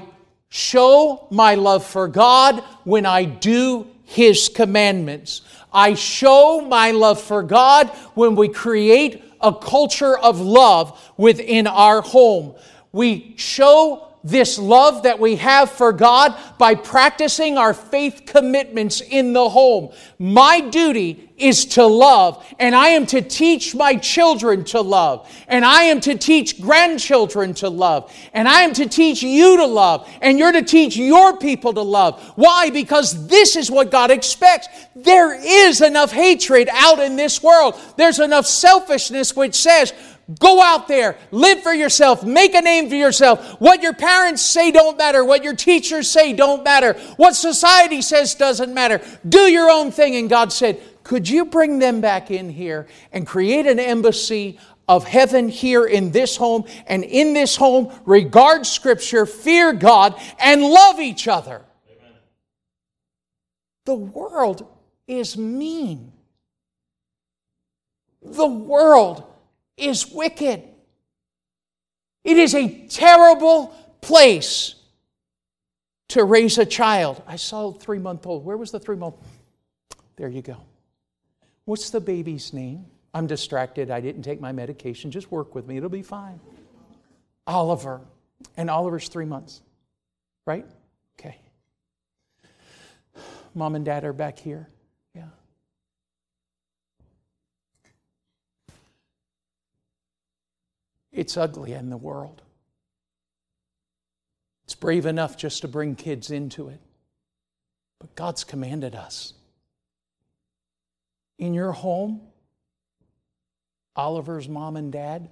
show 0.49 1.29
my 1.31 1.57
love 1.57 1.85
for 1.85 2.09
God 2.09 2.61
when 2.85 3.05
I 3.05 3.25
do 3.25 3.87
His 4.05 4.49
commandments. 4.49 5.43
I 5.71 5.93
show 5.93 6.63
my 6.63 6.93
love 6.93 7.21
for 7.21 7.43
God 7.43 7.89
when 8.15 8.37
we 8.37 8.49
create 8.49 9.23
a 9.43 9.53
culture 9.53 10.17
of 10.17 10.41
love 10.41 10.99
within 11.19 11.67
our 11.67 12.01
home. 12.01 12.55
We 12.91 13.35
show 13.37 14.10
this 14.23 14.59
love 14.59 15.05
that 15.05 15.19
we 15.19 15.37
have 15.37 15.71
for 15.71 15.93
God 15.93 16.37
by 16.59 16.75
practicing 16.75 17.57
our 17.57 17.73
faith 17.73 18.25
commitments 18.27 19.01
in 19.01 19.33
the 19.33 19.49
home. 19.49 19.91
My 20.19 20.61
duty 20.61 21.31
is 21.39 21.65
to 21.65 21.87
love, 21.87 22.45
and 22.59 22.75
I 22.75 22.89
am 22.89 23.07
to 23.07 23.23
teach 23.23 23.75
my 23.75 23.97
children 23.97 24.63
to 24.65 24.83
love, 24.83 25.27
and 25.49 25.65
I 25.65 25.85
am 25.85 26.01
to 26.03 26.17
teach 26.17 26.61
grandchildren 26.61 27.55
to 27.55 27.71
love, 27.71 28.15
and 28.35 28.47
I 28.47 28.61
am 28.61 28.75
to 28.75 28.87
teach 28.87 29.23
you 29.23 29.57
to 29.57 29.65
love, 29.65 30.07
and 30.21 30.39
you're 30.39 30.53
to 30.53 30.63
teach 30.63 30.99
your 30.99 31.39
people 31.39 31.73
to 31.73 31.83
love. 31.83 32.21
Why? 32.37 32.69
Because 32.69 33.27
this 33.27 33.57
is 33.57 33.71
what 33.71 33.91
God 33.91 34.11
expects. 34.11 34.69
There 34.95 35.35
is 35.35 35.81
enough 35.81 36.13
hatred 36.13 36.69
out 36.71 36.99
in 36.99 37.17
this 37.17 37.43
world, 37.43 37.81
there's 37.97 38.19
enough 38.19 38.45
selfishness 38.45 39.35
which 39.35 39.55
says, 39.55 39.95
Go 40.39 40.63
out 40.63 40.87
there, 40.87 41.17
live 41.31 41.63
for 41.63 41.73
yourself, 41.73 42.23
make 42.23 42.55
a 42.55 42.61
name 42.61 42.89
for 42.89 42.95
yourself. 42.95 43.61
What 43.61 43.83
your 43.83 43.95
parents 43.95 44.43
say 44.43 44.71
don't 44.71 44.99
matter, 44.99 45.25
what 45.25 45.43
your 45.43 45.57
teachers 45.57 46.09
say 46.09 46.35
don't 46.35 46.63
matter, 46.63 46.93
what 47.17 47.35
society 47.35 48.03
says 48.03 48.35
doesn't 48.35 48.73
matter. 48.73 49.01
Do 49.29 49.41
your 49.41 49.71
own 49.71 49.91
thing. 49.91 50.17
And 50.17 50.29
God 50.29 50.53
said, 50.53 50.81
Could 51.03 51.29
you 51.29 51.47
bring 51.47 51.79
them 51.79 52.01
back 52.01 52.31
in 52.31 52.51
here 52.51 52.87
and 53.13 53.27
create 53.27 53.67
an 53.67 53.81
embassy 53.81 54.59
of 54.87 55.05
heaven 55.05 55.49
here 55.49 55.87
in 55.87 56.13
this 56.13 56.37
home? 56.37 56.65
And 56.87 57.03
in 57.03 57.33
this 57.33 57.57
home, 57.57 57.93
regard 58.05 58.67
Scripture, 58.67 59.27
fear 59.27 59.73
God, 59.73 60.21
and 60.39 60.63
love 60.63 61.01
each 61.01 61.27
other. 61.29 61.63
Amen. 61.91 62.13
The 63.87 63.95
world 63.95 64.69
is 65.09 65.37
mean. 65.37 66.13
The 68.23 68.47
world 68.47 69.25
is 69.81 70.11
wicked. 70.11 70.63
It 72.25 72.37
is 72.37 72.55
a 72.55 72.87
terrible 72.89 73.75
place 74.01 74.75
to 76.09 76.25
raise 76.25 76.59
a 76.59 76.67
child. 76.67 77.23
I 77.27 77.37
saw 77.37 77.69
a 77.69 77.75
three 77.75 77.99
month 77.99 78.27
old. 78.27 78.45
Where 78.45 78.57
was 78.57 78.71
the 78.71 78.81
three 78.81 78.97
month? 78.97 79.17
There 80.17 80.29
you 80.29 80.43
go. 80.43 80.59
What's 81.65 81.91
the 81.91 82.01
baby's 82.01 82.53
name? 82.53 82.87
I'm 83.15 83.27
distracted. 83.27 83.91
I 83.91 84.01
didn't 84.01 84.23
take 84.23 84.41
my 84.41 84.53
medication. 84.53 85.11
Just 85.11 85.31
work 85.31 85.55
with 85.55 85.67
me. 85.67 85.77
It'll 85.77 85.89
be 85.89 86.03
fine. 86.03 86.41
Oliver. 87.47 88.01
And 88.57 88.71
Oliver's 88.71 89.09
three 89.09 89.25
months, 89.25 89.61
right? 90.47 90.67
Okay. 91.19 91.39
Mom 93.55 93.75
and 93.75 93.85
dad 93.85 94.05
are 94.05 94.13
back 94.13 94.39
here. 94.39 94.69
It's 101.21 101.37
ugly 101.37 101.75
in 101.75 101.91
the 101.91 101.99
world. 101.99 102.41
It's 104.65 104.75
brave 104.75 105.05
enough 105.05 105.37
just 105.37 105.61
to 105.61 105.69
bring 105.69 105.95
kids 105.95 106.31
into 106.31 106.71
it. 106.71 106.81
But 107.99 108.15
God's 108.15 108.43
commanded 108.43 108.95
us. 108.95 109.35
In 111.39 111.53
your 111.53 111.73
home, 111.73 112.23
Oliver's 113.95 114.49
mom 114.49 114.79
and 114.79 114.91
dad, 114.91 115.29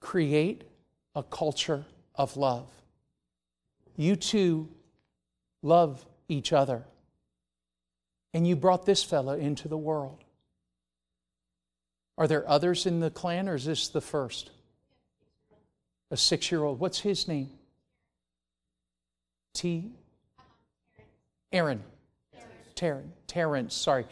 create 0.00 0.64
a 1.14 1.22
culture 1.22 1.84
of 2.14 2.38
love. 2.38 2.70
You 3.96 4.16
two 4.16 4.66
love 5.60 6.06
each 6.26 6.54
other. 6.54 6.84
And 8.32 8.48
you 8.48 8.56
brought 8.56 8.86
this 8.86 9.04
fellow 9.04 9.34
into 9.34 9.68
the 9.68 9.76
world. 9.76 10.24
Are 12.18 12.26
there 12.26 12.46
others 12.50 12.84
in 12.84 12.98
the 12.98 13.10
clan, 13.10 13.48
or 13.48 13.54
is 13.54 13.64
this 13.64 13.88
the 13.88 14.00
first? 14.00 14.50
A 16.10 16.16
six 16.16 16.50
year 16.50 16.64
old. 16.64 16.80
What's 16.80 16.98
his 16.98 17.28
name? 17.28 17.50
T. 19.54 19.92
Aaron. 21.52 21.82
Terrence. 22.74 23.12
Terrence, 23.26 23.74
sorry. 23.74 24.04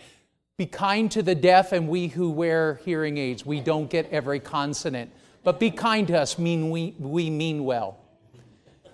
Be 0.57 0.66
kind 0.66 1.11
to 1.11 1.23
the 1.23 1.35
deaf 1.35 1.73
and 1.73 1.88
we 1.88 2.09
who 2.09 2.31
wear 2.31 2.81
hearing 2.85 3.19
aids. 3.19 3.45
We 3.45 3.61
don't 3.61 3.90
get 3.90 4.11
every 4.11 4.40
consonant. 4.40 5.11
But 5.42 5.61
be 5.61 5.71
kind 5.71 6.07
to 6.09 6.19
us, 6.19 6.38
mean 6.38 6.71
we, 6.71 6.95
we 6.99 7.29
mean 7.29 7.64
well. 7.64 7.99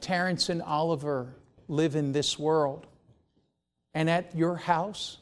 Terrence 0.00 0.48
and 0.48 0.60
Oliver 0.62 1.34
live 1.68 1.96
in 1.96 2.12
this 2.12 2.38
world. 2.38 2.86
And 3.94 4.10
at 4.10 4.34
your 4.34 4.56
house, 4.56 5.18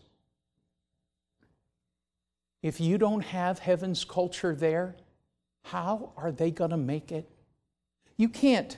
if 2.62 2.80
you 2.80 2.98
don't 2.98 3.22
have 3.22 3.58
heaven's 3.58 4.04
culture 4.04 4.54
there, 4.54 4.96
how 5.64 6.12
are 6.16 6.30
they 6.30 6.50
going 6.50 6.70
to 6.70 6.76
make 6.76 7.10
it? 7.12 7.28
You 8.16 8.28
can't. 8.28 8.76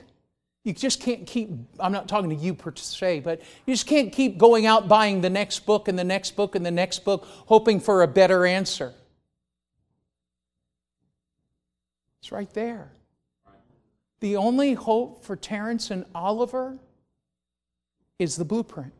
You 0.63 0.71
just 0.71 1.01
can't 1.01 1.27
keep, 1.27 1.49
I'm 1.79 1.91
not 1.91 2.07
talking 2.07 2.29
to 2.29 2.35
you 2.35 2.53
per 2.53 2.73
se, 2.75 3.19
but 3.19 3.41
you 3.65 3.73
just 3.73 3.87
can't 3.87 4.13
keep 4.13 4.37
going 4.37 4.65
out 4.65 4.87
buying 4.87 5.19
the 5.19 5.29
next 5.29 5.65
book 5.65 5.89
and 5.89 5.99
the 5.99 6.05
next 6.05 6.37
book 6.37 6.55
and 6.55 6.65
the 6.65 6.71
next 6.71 7.03
book, 7.03 7.25
hoping 7.25 7.81
for 7.81 8.03
a 8.03 8.07
better 8.07 8.45
answer. 8.45 8.93
It's 12.21 12.31
right 12.31 12.51
there. 12.53 12.93
The 14.21 14.37
only 14.37 14.73
hope 14.73 15.25
for 15.25 15.35
Terrence 15.35 15.91
and 15.91 16.05
Oliver 16.15 16.77
is 18.17 18.37
the 18.37 18.45
blueprint 18.45 18.93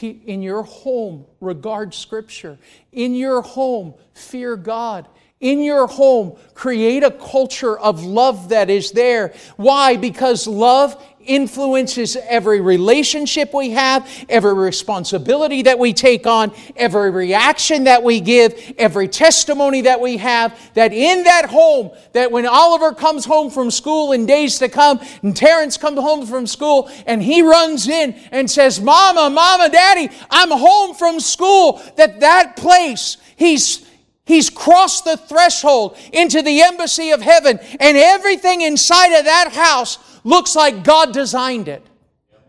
in 0.00 0.42
your 0.42 0.62
home, 0.62 1.26
regard 1.40 1.94
Scripture. 1.94 2.58
In 2.92 3.14
your 3.14 3.42
home, 3.42 3.94
fear 4.14 4.56
God. 4.56 5.08
In 5.40 5.60
your 5.60 5.88
home, 5.88 6.36
create 6.54 7.02
a 7.02 7.10
culture 7.10 7.76
of 7.76 8.04
love 8.04 8.50
that 8.50 8.70
is 8.70 8.92
there. 8.92 9.34
Why? 9.56 9.96
Because 9.96 10.46
love 10.46 11.02
influences 11.24 12.16
every 12.28 12.60
relationship 12.60 13.52
we 13.54 13.70
have, 13.70 14.08
every 14.28 14.54
responsibility 14.54 15.62
that 15.62 15.78
we 15.78 15.92
take 15.92 16.26
on, 16.26 16.52
every 16.76 17.10
reaction 17.10 17.84
that 17.84 18.02
we 18.02 18.20
give, 18.20 18.74
every 18.78 19.08
testimony 19.08 19.82
that 19.82 20.00
we 20.00 20.16
have. 20.18 20.58
That 20.74 20.92
in 20.92 21.24
that 21.24 21.48
home, 21.48 21.90
that 22.12 22.30
when 22.32 22.46
Oliver 22.46 22.92
comes 22.92 23.24
home 23.24 23.50
from 23.50 23.70
school 23.70 24.12
in 24.12 24.26
days 24.26 24.58
to 24.58 24.68
come, 24.68 25.00
and 25.22 25.36
Terrence 25.36 25.76
comes 25.76 25.98
home 25.98 26.26
from 26.26 26.46
school, 26.46 26.90
and 27.06 27.22
he 27.22 27.42
runs 27.42 27.88
in 27.88 28.14
and 28.30 28.50
says, 28.50 28.80
Mama, 28.80 29.30
Mama, 29.30 29.68
Daddy, 29.68 30.08
I'm 30.30 30.50
home 30.50 30.94
from 30.94 31.20
school, 31.20 31.82
that 31.96 32.20
that 32.20 32.56
place, 32.56 33.16
he's 33.36 33.86
He's 34.24 34.50
crossed 34.50 35.04
the 35.04 35.16
threshold 35.16 35.96
into 36.12 36.42
the 36.42 36.62
embassy 36.62 37.10
of 37.10 37.20
heaven, 37.20 37.58
and 37.80 37.96
everything 37.96 38.60
inside 38.60 39.18
of 39.18 39.24
that 39.24 39.52
house 39.52 39.98
looks 40.24 40.54
like 40.56 40.84
God 40.84 41.12
designed 41.12 41.68
it. 41.68 41.86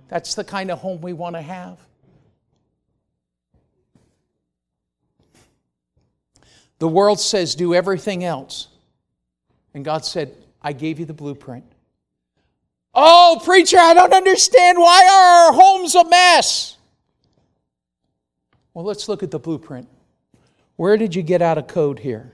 That's 0.07 0.36
the 0.36 0.43
kind 0.43 0.69
of 0.71 0.79
home 0.79 1.01
we 1.01 1.13
want 1.13 1.36
to 1.36 1.41
have. 1.41 1.77
The 6.79 6.88
world 6.88 7.19
says, 7.19 7.55
do 7.55 7.73
everything 7.73 8.23
else. 8.23 8.67
And 9.73 9.86
God 9.86 10.05
said, 10.05 10.36
I 10.62 10.73
gave 10.73 10.99
you 10.99 11.05
the 11.05 11.13
blueprint. 11.13 11.65
Oh, 12.93 13.41
preacher, 13.43 13.77
I 13.79 13.93
don't 13.93 14.13
understand. 14.13 14.77
Why 14.77 15.07
are 15.09 15.47
our 15.47 15.53
homes 15.53 15.95
a 15.95 16.07
mess? 16.07 16.77
Well, 18.73 18.86
let's 18.86 19.07
look 19.07 19.23
at 19.23 19.31
the 19.31 19.39
blueprint. 19.39 19.88
Where 20.75 20.97
did 20.97 21.15
you 21.15 21.23
get 21.23 21.41
out 21.41 21.57
of 21.57 21.67
code 21.67 21.99
here? 21.99 22.31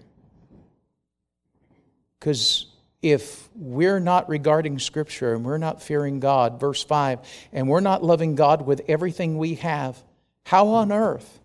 Because 2.19 2.65
if 3.01 3.49
we're 3.55 3.99
not 3.99 4.27
regarding 4.27 4.79
Scripture 4.79 5.33
and 5.33 5.45
we're 5.45 5.57
not 5.57 5.81
fearing 5.81 6.19
God, 6.19 6.59
verse 6.59 6.83
5, 6.83 7.19
and 7.53 7.67
we're 7.69 7.79
not 7.79 8.03
loving 8.03 8.35
God 8.35 8.65
with 8.65 8.81
everything 8.87 9.37
we 9.37 9.55
have, 9.55 10.01
how 10.45 10.67
on 10.67 10.91
earth 10.91 11.39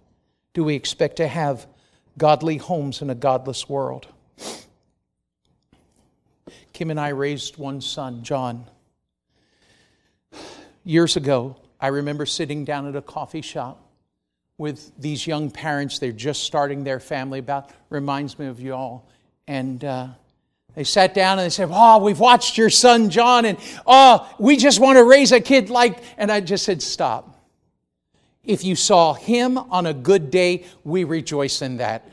do 0.53 0.65
we 0.65 0.75
expect 0.75 1.17
to 1.17 1.29
have 1.29 1.67
godly 2.19 2.57
homes 2.57 3.03
in 3.03 3.11
a 3.11 3.15
godless 3.15 3.69
world? 3.69 4.07
Kim 6.73 6.91
and 6.91 6.99
I 6.99 7.09
raised 7.11 7.57
one 7.57 7.81
son, 7.81 8.25
John. 8.25 8.65
Years 10.83 11.17
ago, 11.17 11.57
I 11.81 11.89
remember 11.89 12.27
sitting 12.27 12.65
down 12.65 12.89
at 12.89 12.97
a 12.97 13.03
coffee 13.03 13.43
shop 13.43 13.81
with 14.59 14.91
these 14.99 15.27
young 15.27 15.51
parents. 15.51 16.01
They're 16.01 16.13
just 16.13 16.43
starting 16.43 16.83
their 16.83 16.99
family. 16.99 17.39
About 17.39 17.71
reminds 17.91 18.39
me 18.39 18.47
of 18.47 18.59
you 18.61 18.75
all. 18.75 19.09
And 19.47 19.85
uh, 19.85 20.09
they 20.75 20.85
sat 20.85 21.15
down 21.15 21.39
and 21.39 21.47
they 21.47 21.51
said, 21.51 21.69
"Oh, 21.71 21.99
we've 21.99 22.21
watched 22.21 22.59
your 22.59 22.71
son 22.71 23.11
John, 23.11 23.45
and 23.45 23.59
oh, 23.87 24.29
we 24.39 24.57
just 24.57 24.81
want 24.81 24.97
to 24.97 25.05
raise 25.05 25.33
a 25.33 25.41
kid 25.41 25.71
like." 25.71 26.03
And 26.19 26.31
I 26.31 26.41
just 26.41 26.65
said, 26.65 26.83
"Stop. 26.83 27.31
If 28.43 28.65
you 28.65 28.77
saw 28.77 29.15
him 29.15 29.57
on 29.57 29.87
a 29.87 29.95
good 29.95 30.31
day, 30.31 30.65
we 30.85 31.05
rejoice 31.05 31.63
in 31.63 31.79
that. 31.79 32.09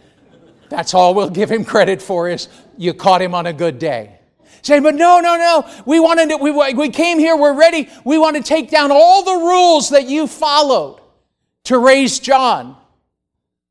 That's 0.70 0.94
all 0.94 1.14
we'll 1.14 1.30
give 1.30 1.52
him 1.52 1.66
credit 1.66 2.02
for 2.02 2.30
is 2.30 2.48
you 2.78 2.94
caught 2.94 3.22
him 3.22 3.36
on 3.36 3.46
a 3.46 3.54
good 3.54 3.80
day." 3.80 4.18
Say, 4.64 4.80
but 4.80 4.94
no, 4.94 5.20
no, 5.20 5.38
no. 5.38 5.68
We 5.86 6.00
wanted 6.00 6.30
to, 6.30 6.38
we, 6.38 6.52
we 6.52 6.90
came 6.90 7.18
here, 7.18 7.36
we're 7.36 7.58
ready. 7.58 7.90
We 8.06 8.20
want 8.20 8.38
to 8.38 8.44
take 8.44 8.70
down 8.70 8.92
all 8.92 9.24
the 9.24 9.46
rules 9.46 9.90
that 9.90 10.08
you 10.08 10.28
followed 10.28 11.02
to 11.64 11.80
raise 11.80 12.20
John. 12.20 12.78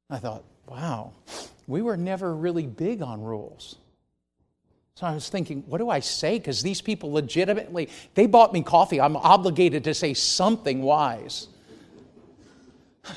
I 0.08 0.18
thought, 0.18 0.42
wow, 0.66 1.12
we 1.68 1.82
were 1.82 1.96
never 1.96 2.34
really 2.34 2.66
big 2.66 3.02
on 3.02 3.20
rules. 3.20 3.76
So 5.00 5.06
I 5.06 5.14
was 5.14 5.30
thinking, 5.30 5.64
what 5.66 5.78
do 5.78 5.88
I 5.88 6.00
say? 6.00 6.38
Because 6.38 6.62
these 6.62 6.82
people 6.82 7.10
legitimately, 7.10 7.88
they 8.12 8.26
bought 8.26 8.52
me 8.52 8.62
coffee. 8.62 9.00
I'm 9.00 9.16
obligated 9.16 9.84
to 9.84 9.94
say 9.94 10.12
something 10.12 10.82
wise. 10.82 11.48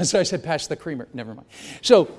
So 0.02 0.18
I 0.18 0.24
said, 0.24 0.46
pass 0.46 0.66
the 0.68 0.78
creamer. 0.78 1.10
Never 1.14 1.36
mind. 1.36 1.46
So, 1.82 2.10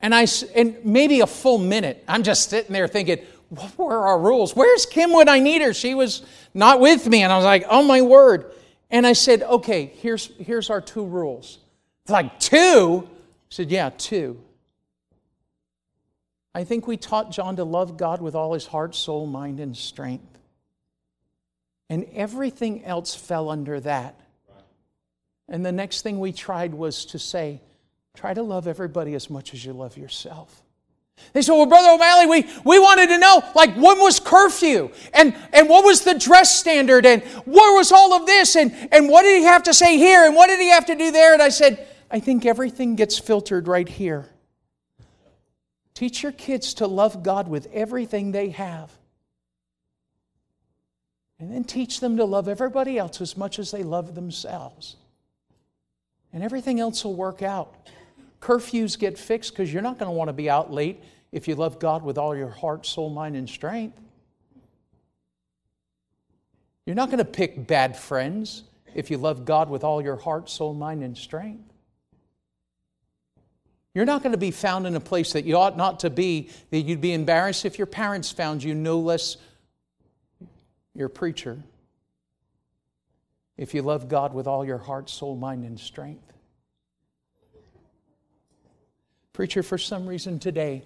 and 0.00 0.14
I, 0.14 0.26
and 0.54 0.82
maybe 0.82 1.20
a 1.20 1.26
full 1.26 1.58
minute, 1.58 2.02
I'm 2.08 2.22
just 2.22 2.48
sitting 2.48 2.72
there 2.72 2.88
thinking, 2.88 3.18
what 3.50 3.76
were 3.76 4.06
our 4.08 4.18
rules? 4.18 4.56
Where's 4.56 4.86
Kim 4.86 5.12
when 5.12 5.28
I 5.28 5.40
need 5.40 5.60
her? 5.60 5.74
She 5.74 5.94
was 5.94 6.22
not 6.54 6.80
with 6.80 7.06
me. 7.06 7.22
And 7.22 7.30
I 7.30 7.36
was 7.36 7.44
like, 7.44 7.66
oh 7.68 7.82
my 7.82 8.00
word. 8.00 8.50
And 8.90 9.06
I 9.06 9.12
said, 9.12 9.42
okay, 9.42 9.92
here's, 9.96 10.28
here's 10.38 10.70
our 10.70 10.80
two 10.80 11.04
rules. 11.04 11.58
Like, 12.08 12.40
two? 12.40 13.06
I 13.06 13.14
said, 13.50 13.70
yeah, 13.70 13.90
two. 13.90 14.42
I 16.58 16.64
think 16.64 16.88
we 16.88 16.96
taught 16.96 17.30
John 17.30 17.54
to 17.54 17.62
love 17.62 17.96
God 17.96 18.20
with 18.20 18.34
all 18.34 18.52
his 18.52 18.66
heart, 18.66 18.96
soul, 18.96 19.28
mind, 19.28 19.60
and 19.60 19.76
strength. 19.76 20.40
And 21.88 22.04
everything 22.12 22.84
else 22.84 23.14
fell 23.14 23.48
under 23.48 23.78
that. 23.78 24.18
And 25.48 25.64
the 25.64 25.70
next 25.70 26.02
thing 26.02 26.18
we 26.18 26.32
tried 26.32 26.74
was 26.74 27.04
to 27.06 27.18
say, 27.20 27.60
try 28.12 28.34
to 28.34 28.42
love 28.42 28.66
everybody 28.66 29.14
as 29.14 29.30
much 29.30 29.54
as 29.54 29.64
you 29.64 29.72
love 29.72 29.96
yourself. 29.96 30.64
They 31.32 31.42
said, 31.42 31.52
Well, 31.52 31.66
Brother 31.66 31.90
O'Malley, 31.90 32.26
we, 32.26 32.50
we 32.64 32.80
wanted 32.80 33.06
to 33.06 33.18
know, 33.18 33.40
like, 33.54 33.76
when 33.76 34.00
was 34.00 34.18
curfew? 34.18 34.90
And, 35.14 35.36
and 35.52 35.68
what 35.68 35.84
was 35.84 36.02
the 36.02 36.18
dress 36.18 36.58
standard? 36.58 37.06
And 37.06 37.22
where 37.44 37.76
was 37.76 37.92
all 37.92 38.14
of 38.14 38.26
this? 38.26 38.56
And, 38.56 38.72
and 38.90 39.08
what 39.08 39.22
did 39.22 39.38
he 39.38 39.44
have 39.44 39.62
to 39.62 39.74
say 39.74 39.96
here? 39.96 40.26
And 40.26 40.34
what 40.34 40.48
did 40.48 40.58
he 40.58 40.70
have 40.70 40.86
to 40.86 40.96
do 40.96 41.12
there? 41.12 41.34
And 41.34 41.40
I 41.40 41.50
said, 41.50 41.86
I 42.10 42.18
think 42.18 42.44
everything 42.44 42.96
gets 42.96 43.16
filtered 43.16 43.68
right 43.68 43.88
here. 43.88 44.28
Teach 45.98 46.22
your 46.22 46.30
kids 46.30 46.74
to 46.74 46.86
love 46.86 47.24
God 47.24 47.48
with 47.48 47.66
everything 47.72 48.30
they 48.30 48.50
have. 48.50 48.92
And 51.40 51.52
then 51.52 51.64
teach 51.64 51.98
them 51.98 52.18
to 52.18 52.24
love 52.24 52.46
everybody 52.46 52.98
else 52.98 53.20
as 53.20 53.36
much 53.36 53.58
as 53.58 53.72
they 53.72 53.82
love 53.82 54.14
themselves. 54.14 54.94
And 56.32 56.44
everything 56.44 56.78
else 56.78 57.02
will 57.02 57.16
work 57.16 57.42
out. 57.42 57.74
Curfews 58.40 58.96
get 58.96 59.18
fixed 59.18 59.50
because 59.50 59.72
you're 59.72 59.82
not 59.82 59.98
going 59.98 60.06
to 60.06 60.12
want 60.12 60.28
to 60.28 60.32
be 60.32 60.48
out 60.48 60.72
late 60.72 61.02
if 61.32 61.48
you 61.48 61.56
love 61.56 61.80
God 61.80 62.04
with 62.04 62.16
all 62.16 62.36
your 62.36 62.50
heart, 62.50 62.86
soul, 62.86 63.10
mind, 63.10 63.34
and 63.34 63.50
strength. 63.50 63.98
You're 66.86 66.94
not 66.94 67.08
going 67.08 67.18
to 67.18 67.24
pick 67.24 67.66
bad 67.66 67.96
friends 67.96 68.62
if 68.94 69.10
you 69.10 69.18
love 69.18 69.44
God 69.44 69.68
with 69.68 69.82
all 69.82 70.00
your 70.00 70.14
heart, 70.14 70.48
soul, 70.48 70.74
mind, 70.74 71.02
and 71.02 71.18
strength. 71.18 71.67
You're 73.98 74.06
not 74.06 74.22
going 74.22 74.30
to 74.30 74.38
be 74.38 74.52
found 74.52 74.86
in 74.86 74.94
a 74.94 75.00
place 75.00 75.32
that 75.32 75.44
you 75.44 75.56
ought 75.56 75.76
not 75.76 75.98
to 76.00 76.08
be, 76.08 76.50
that 76.70 76.82
you'd 76.82 77.00
be 77.00 77.12
embarrassed 77.12 77.64
if 77.64 77.78
your 77.78 77.86
parents 77.88 78.30
found 78.30 78.62
you, 78.62 78.72
no 78.72 79.00
less 79.00 79.36
your 80.94 81.08
preacher, 81.08 81.58
if 83.56 83.74
you 83.74 83.82
love 83.82 84.08
God 84.08 84.34
with 84.34 84.46
all 84.46 84.64
your 84.64 84.78
heart, 84.78 85.10
soul, 85.10 85.34
mind, 85.34 85.64
and 85.64 85.80
strength. 85.80 86.32
Preacher, 89.32 89.64
for 89.64 89.78
some 89.78 90.06
reason 90.06 90.38
today, 90.38 90.84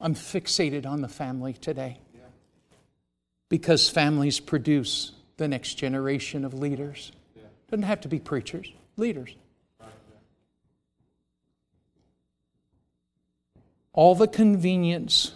I'm 0.00 0.14
fixated 0.14 0.86
on 0.86 1.00
the 1.00 1.08
family 1.08 1.52
today 1.52 1.98
because 3.48 3.90
families 3.90 4.38
produce 4.38 5.10
the 5.36 5.48
next 5.48 5.74
generation 5.74 6.44
of 6.44 6.54
leaders. 6.54 7.10
Doesn't 7.68 7.82
have 7.82 8.02
to 8.02 8.08
be 8.08 8.20
preachers, 8.20 8.70
leaders. 8.96 9.34
All 13.94 14.14
the 14.14 14.28
convenience 14.28 15.32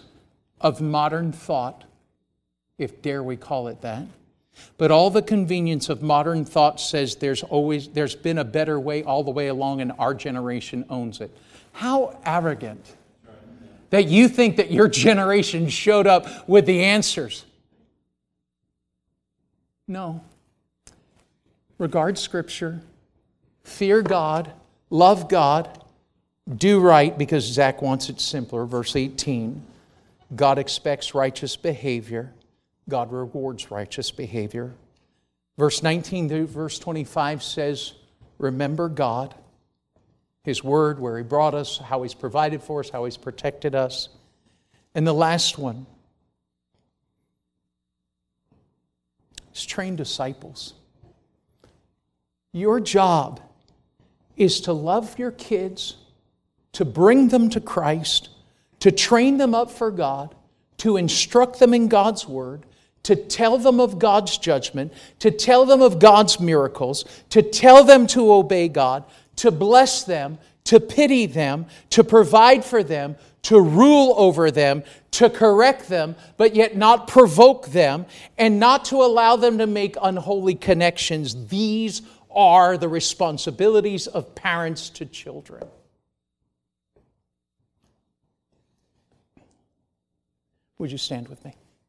of 0.61 0.81
modern 0.81 1.33
thought, 1.33 1.85
if 2.77 3.01
dare 3.01 3.23
we 3.23 3.37
call 3.37 3.69
it 3.69 3.81
that, 3.81 4.05
but 4.77 4.91
all 4.91 5.11
the 5.11 5.23
convenience 5.23 5.89
of 5.89 6.03
modern 6.03 6.45
thought 6.45 6.81
says 6.81 7.17
there's 7.17 7.43
always 7.45 7.89
there's 7.89 8.17
been 8.17 8.39
a 8.39 8.45
better 8.45 8.79
way 8.79 9.03
all 9.03 9.23
the 9.23 9.31
way 9.31 9.49
along 9.49 9.81
and 9.81 9.93
our 9.99 10.13
generation 10.13 10.85
owns 10.91 11.21
it. 11.21 11.31
How 11.73 12.19
arrogant 12.27 12.97
that 13.91 14.07
you 14.07 14.29
think 14.29 14.57
that 14.57 14.71
your 14.71 14.89
generation 14.89 15.69
showed 15.69 16.07
up 16.07 16.49
with 16.49 16.67
the 16.67 16.85
answers. 16.85 17.45
No. 19.87 20.23
Regard 21.79 22.19
scripture, 22.19 22.83
fear 23.63 24.03
God, 24.03 24.53
love 24.91 25.29
God, 25.29 25.83
do 26.57 26.81
right 26.81 27.17
because 27.17 27.45
Zach 27.45 27.83
wants 27.83 28.09
it 28.09 28.21
simpler. 28.21 28.65
Verse 28.65 28.97
18 28.97 29.63
God 30.35 30.59
expects 30.59 31.15
righteous 31.15 31.57
behavior. 31.57 32.33
God 32.89 33.13
rewards 33.13 33.71
righteous 33.71 34.11
behavior. 34.11 34.75
Verse 35.57 35.83
19 35.83 36.29
through 36.29 36.47
verse 36.47 36.79
25 36.79 37.43
says, 37.43 37.95
Remember 38.39 38.89
God, 38.89 39.35
His 40.45 40.63
Word, 40.63 41.01
where 41.01 41.19
He 41.19 41.25
brought 41.25 41.55
us, 41.55 41.79
how 41.79 42.03
He's 42.03 42.15
provided 42.15 42.63
for 42.63 42.81
us, 42.81 42.91
how 42.91 43.05
He's 43.05 43.17
protected 43.17 43.75
us. 43.75 44.09
And 44.95 45.07
the 45.07 45.15
last 45.15 45.59
one 45.59 45.87
is 49.55 49.67
train 49.67 49.97
disciples. 49.97 50.75
Your 52.53 52.81
job 52.81 53.41
is 54.37 54.61
to 54.63 54.73
love 54.73 55.19
your 55.19 55.33
kids, 55.33 55.97
to 56.79 56.85
bring 56.85 57.27
them 57.27 57.51
to 57.51 57.61
Christ, 57.61 58.29
to 58.79 58.93
train 58.93 59.39
them 59.39 59.53
up 59.53 59.69
for 59.69 59.91
God, 59.91 60.37
to 60.77 60.97
instruct 60.97 61.59
them 61.59 61.75
in 61.75 61.89
God's 61.89 62.29
word, 62.29 62.67
to 63.03 63.17
tell 63.17 63.59
them 63.59 63.81
of 63.81 63.99
God's 63.99 64.39
judgment, 64.39 64.93
to 65.19 65.33
tell 65.33 65.67
them 65.67 65.83
of 65.83 65.99
God's 65.99 66.39
miracles, 66.39 67.05
to 67.31 67.43
tell 67.43 67.83
them 67.83 68.07
to 68.07 68.33
obey 68.33 68.69
God, 68.69 69.03
to 69.35 69.51
bless 69.51 70.05
them, 70.05 70.39
to 70.63 70.79
pity 70.79 71.27
them, 71.27 71.67
to 71.91 72.05
provide 72.05 72.65
for 72.65 72.85
them, 72.85 73.17
to 73.43 73.61
rule 73.61 74.15
over 74.17 74.53
them, 74.53 74.85
to 75.11 75.29
correct 75.29 75.89
them, 75.89 76.15
but 76.37 76.55
yet 76.55 76.77
not 76.77 77.09
provoke 77.09 77.67
them, 77.71 78.07
and 78.39 78.61
not 78.61 78.85
to 78.85 79.03
allow 79.03 79.35
them 79.35 79.59
to 79.59 79.67
make 79.67 79.97
unholy 80.01 80.55
connections. 80.55 81.49
These 81.49 82.03
are 82.31 82.79
the 82.79 82.89
responsibilities 82.89 84.07
of 84.07 84.37
parents 84.37 84.91
to 84.91 85.07
children. 85.07 85.67
Would 90.79 90.93
you 90.93 90.99
stand 90.99 91.29
with 91.29 91.45
me? 91.45 91.55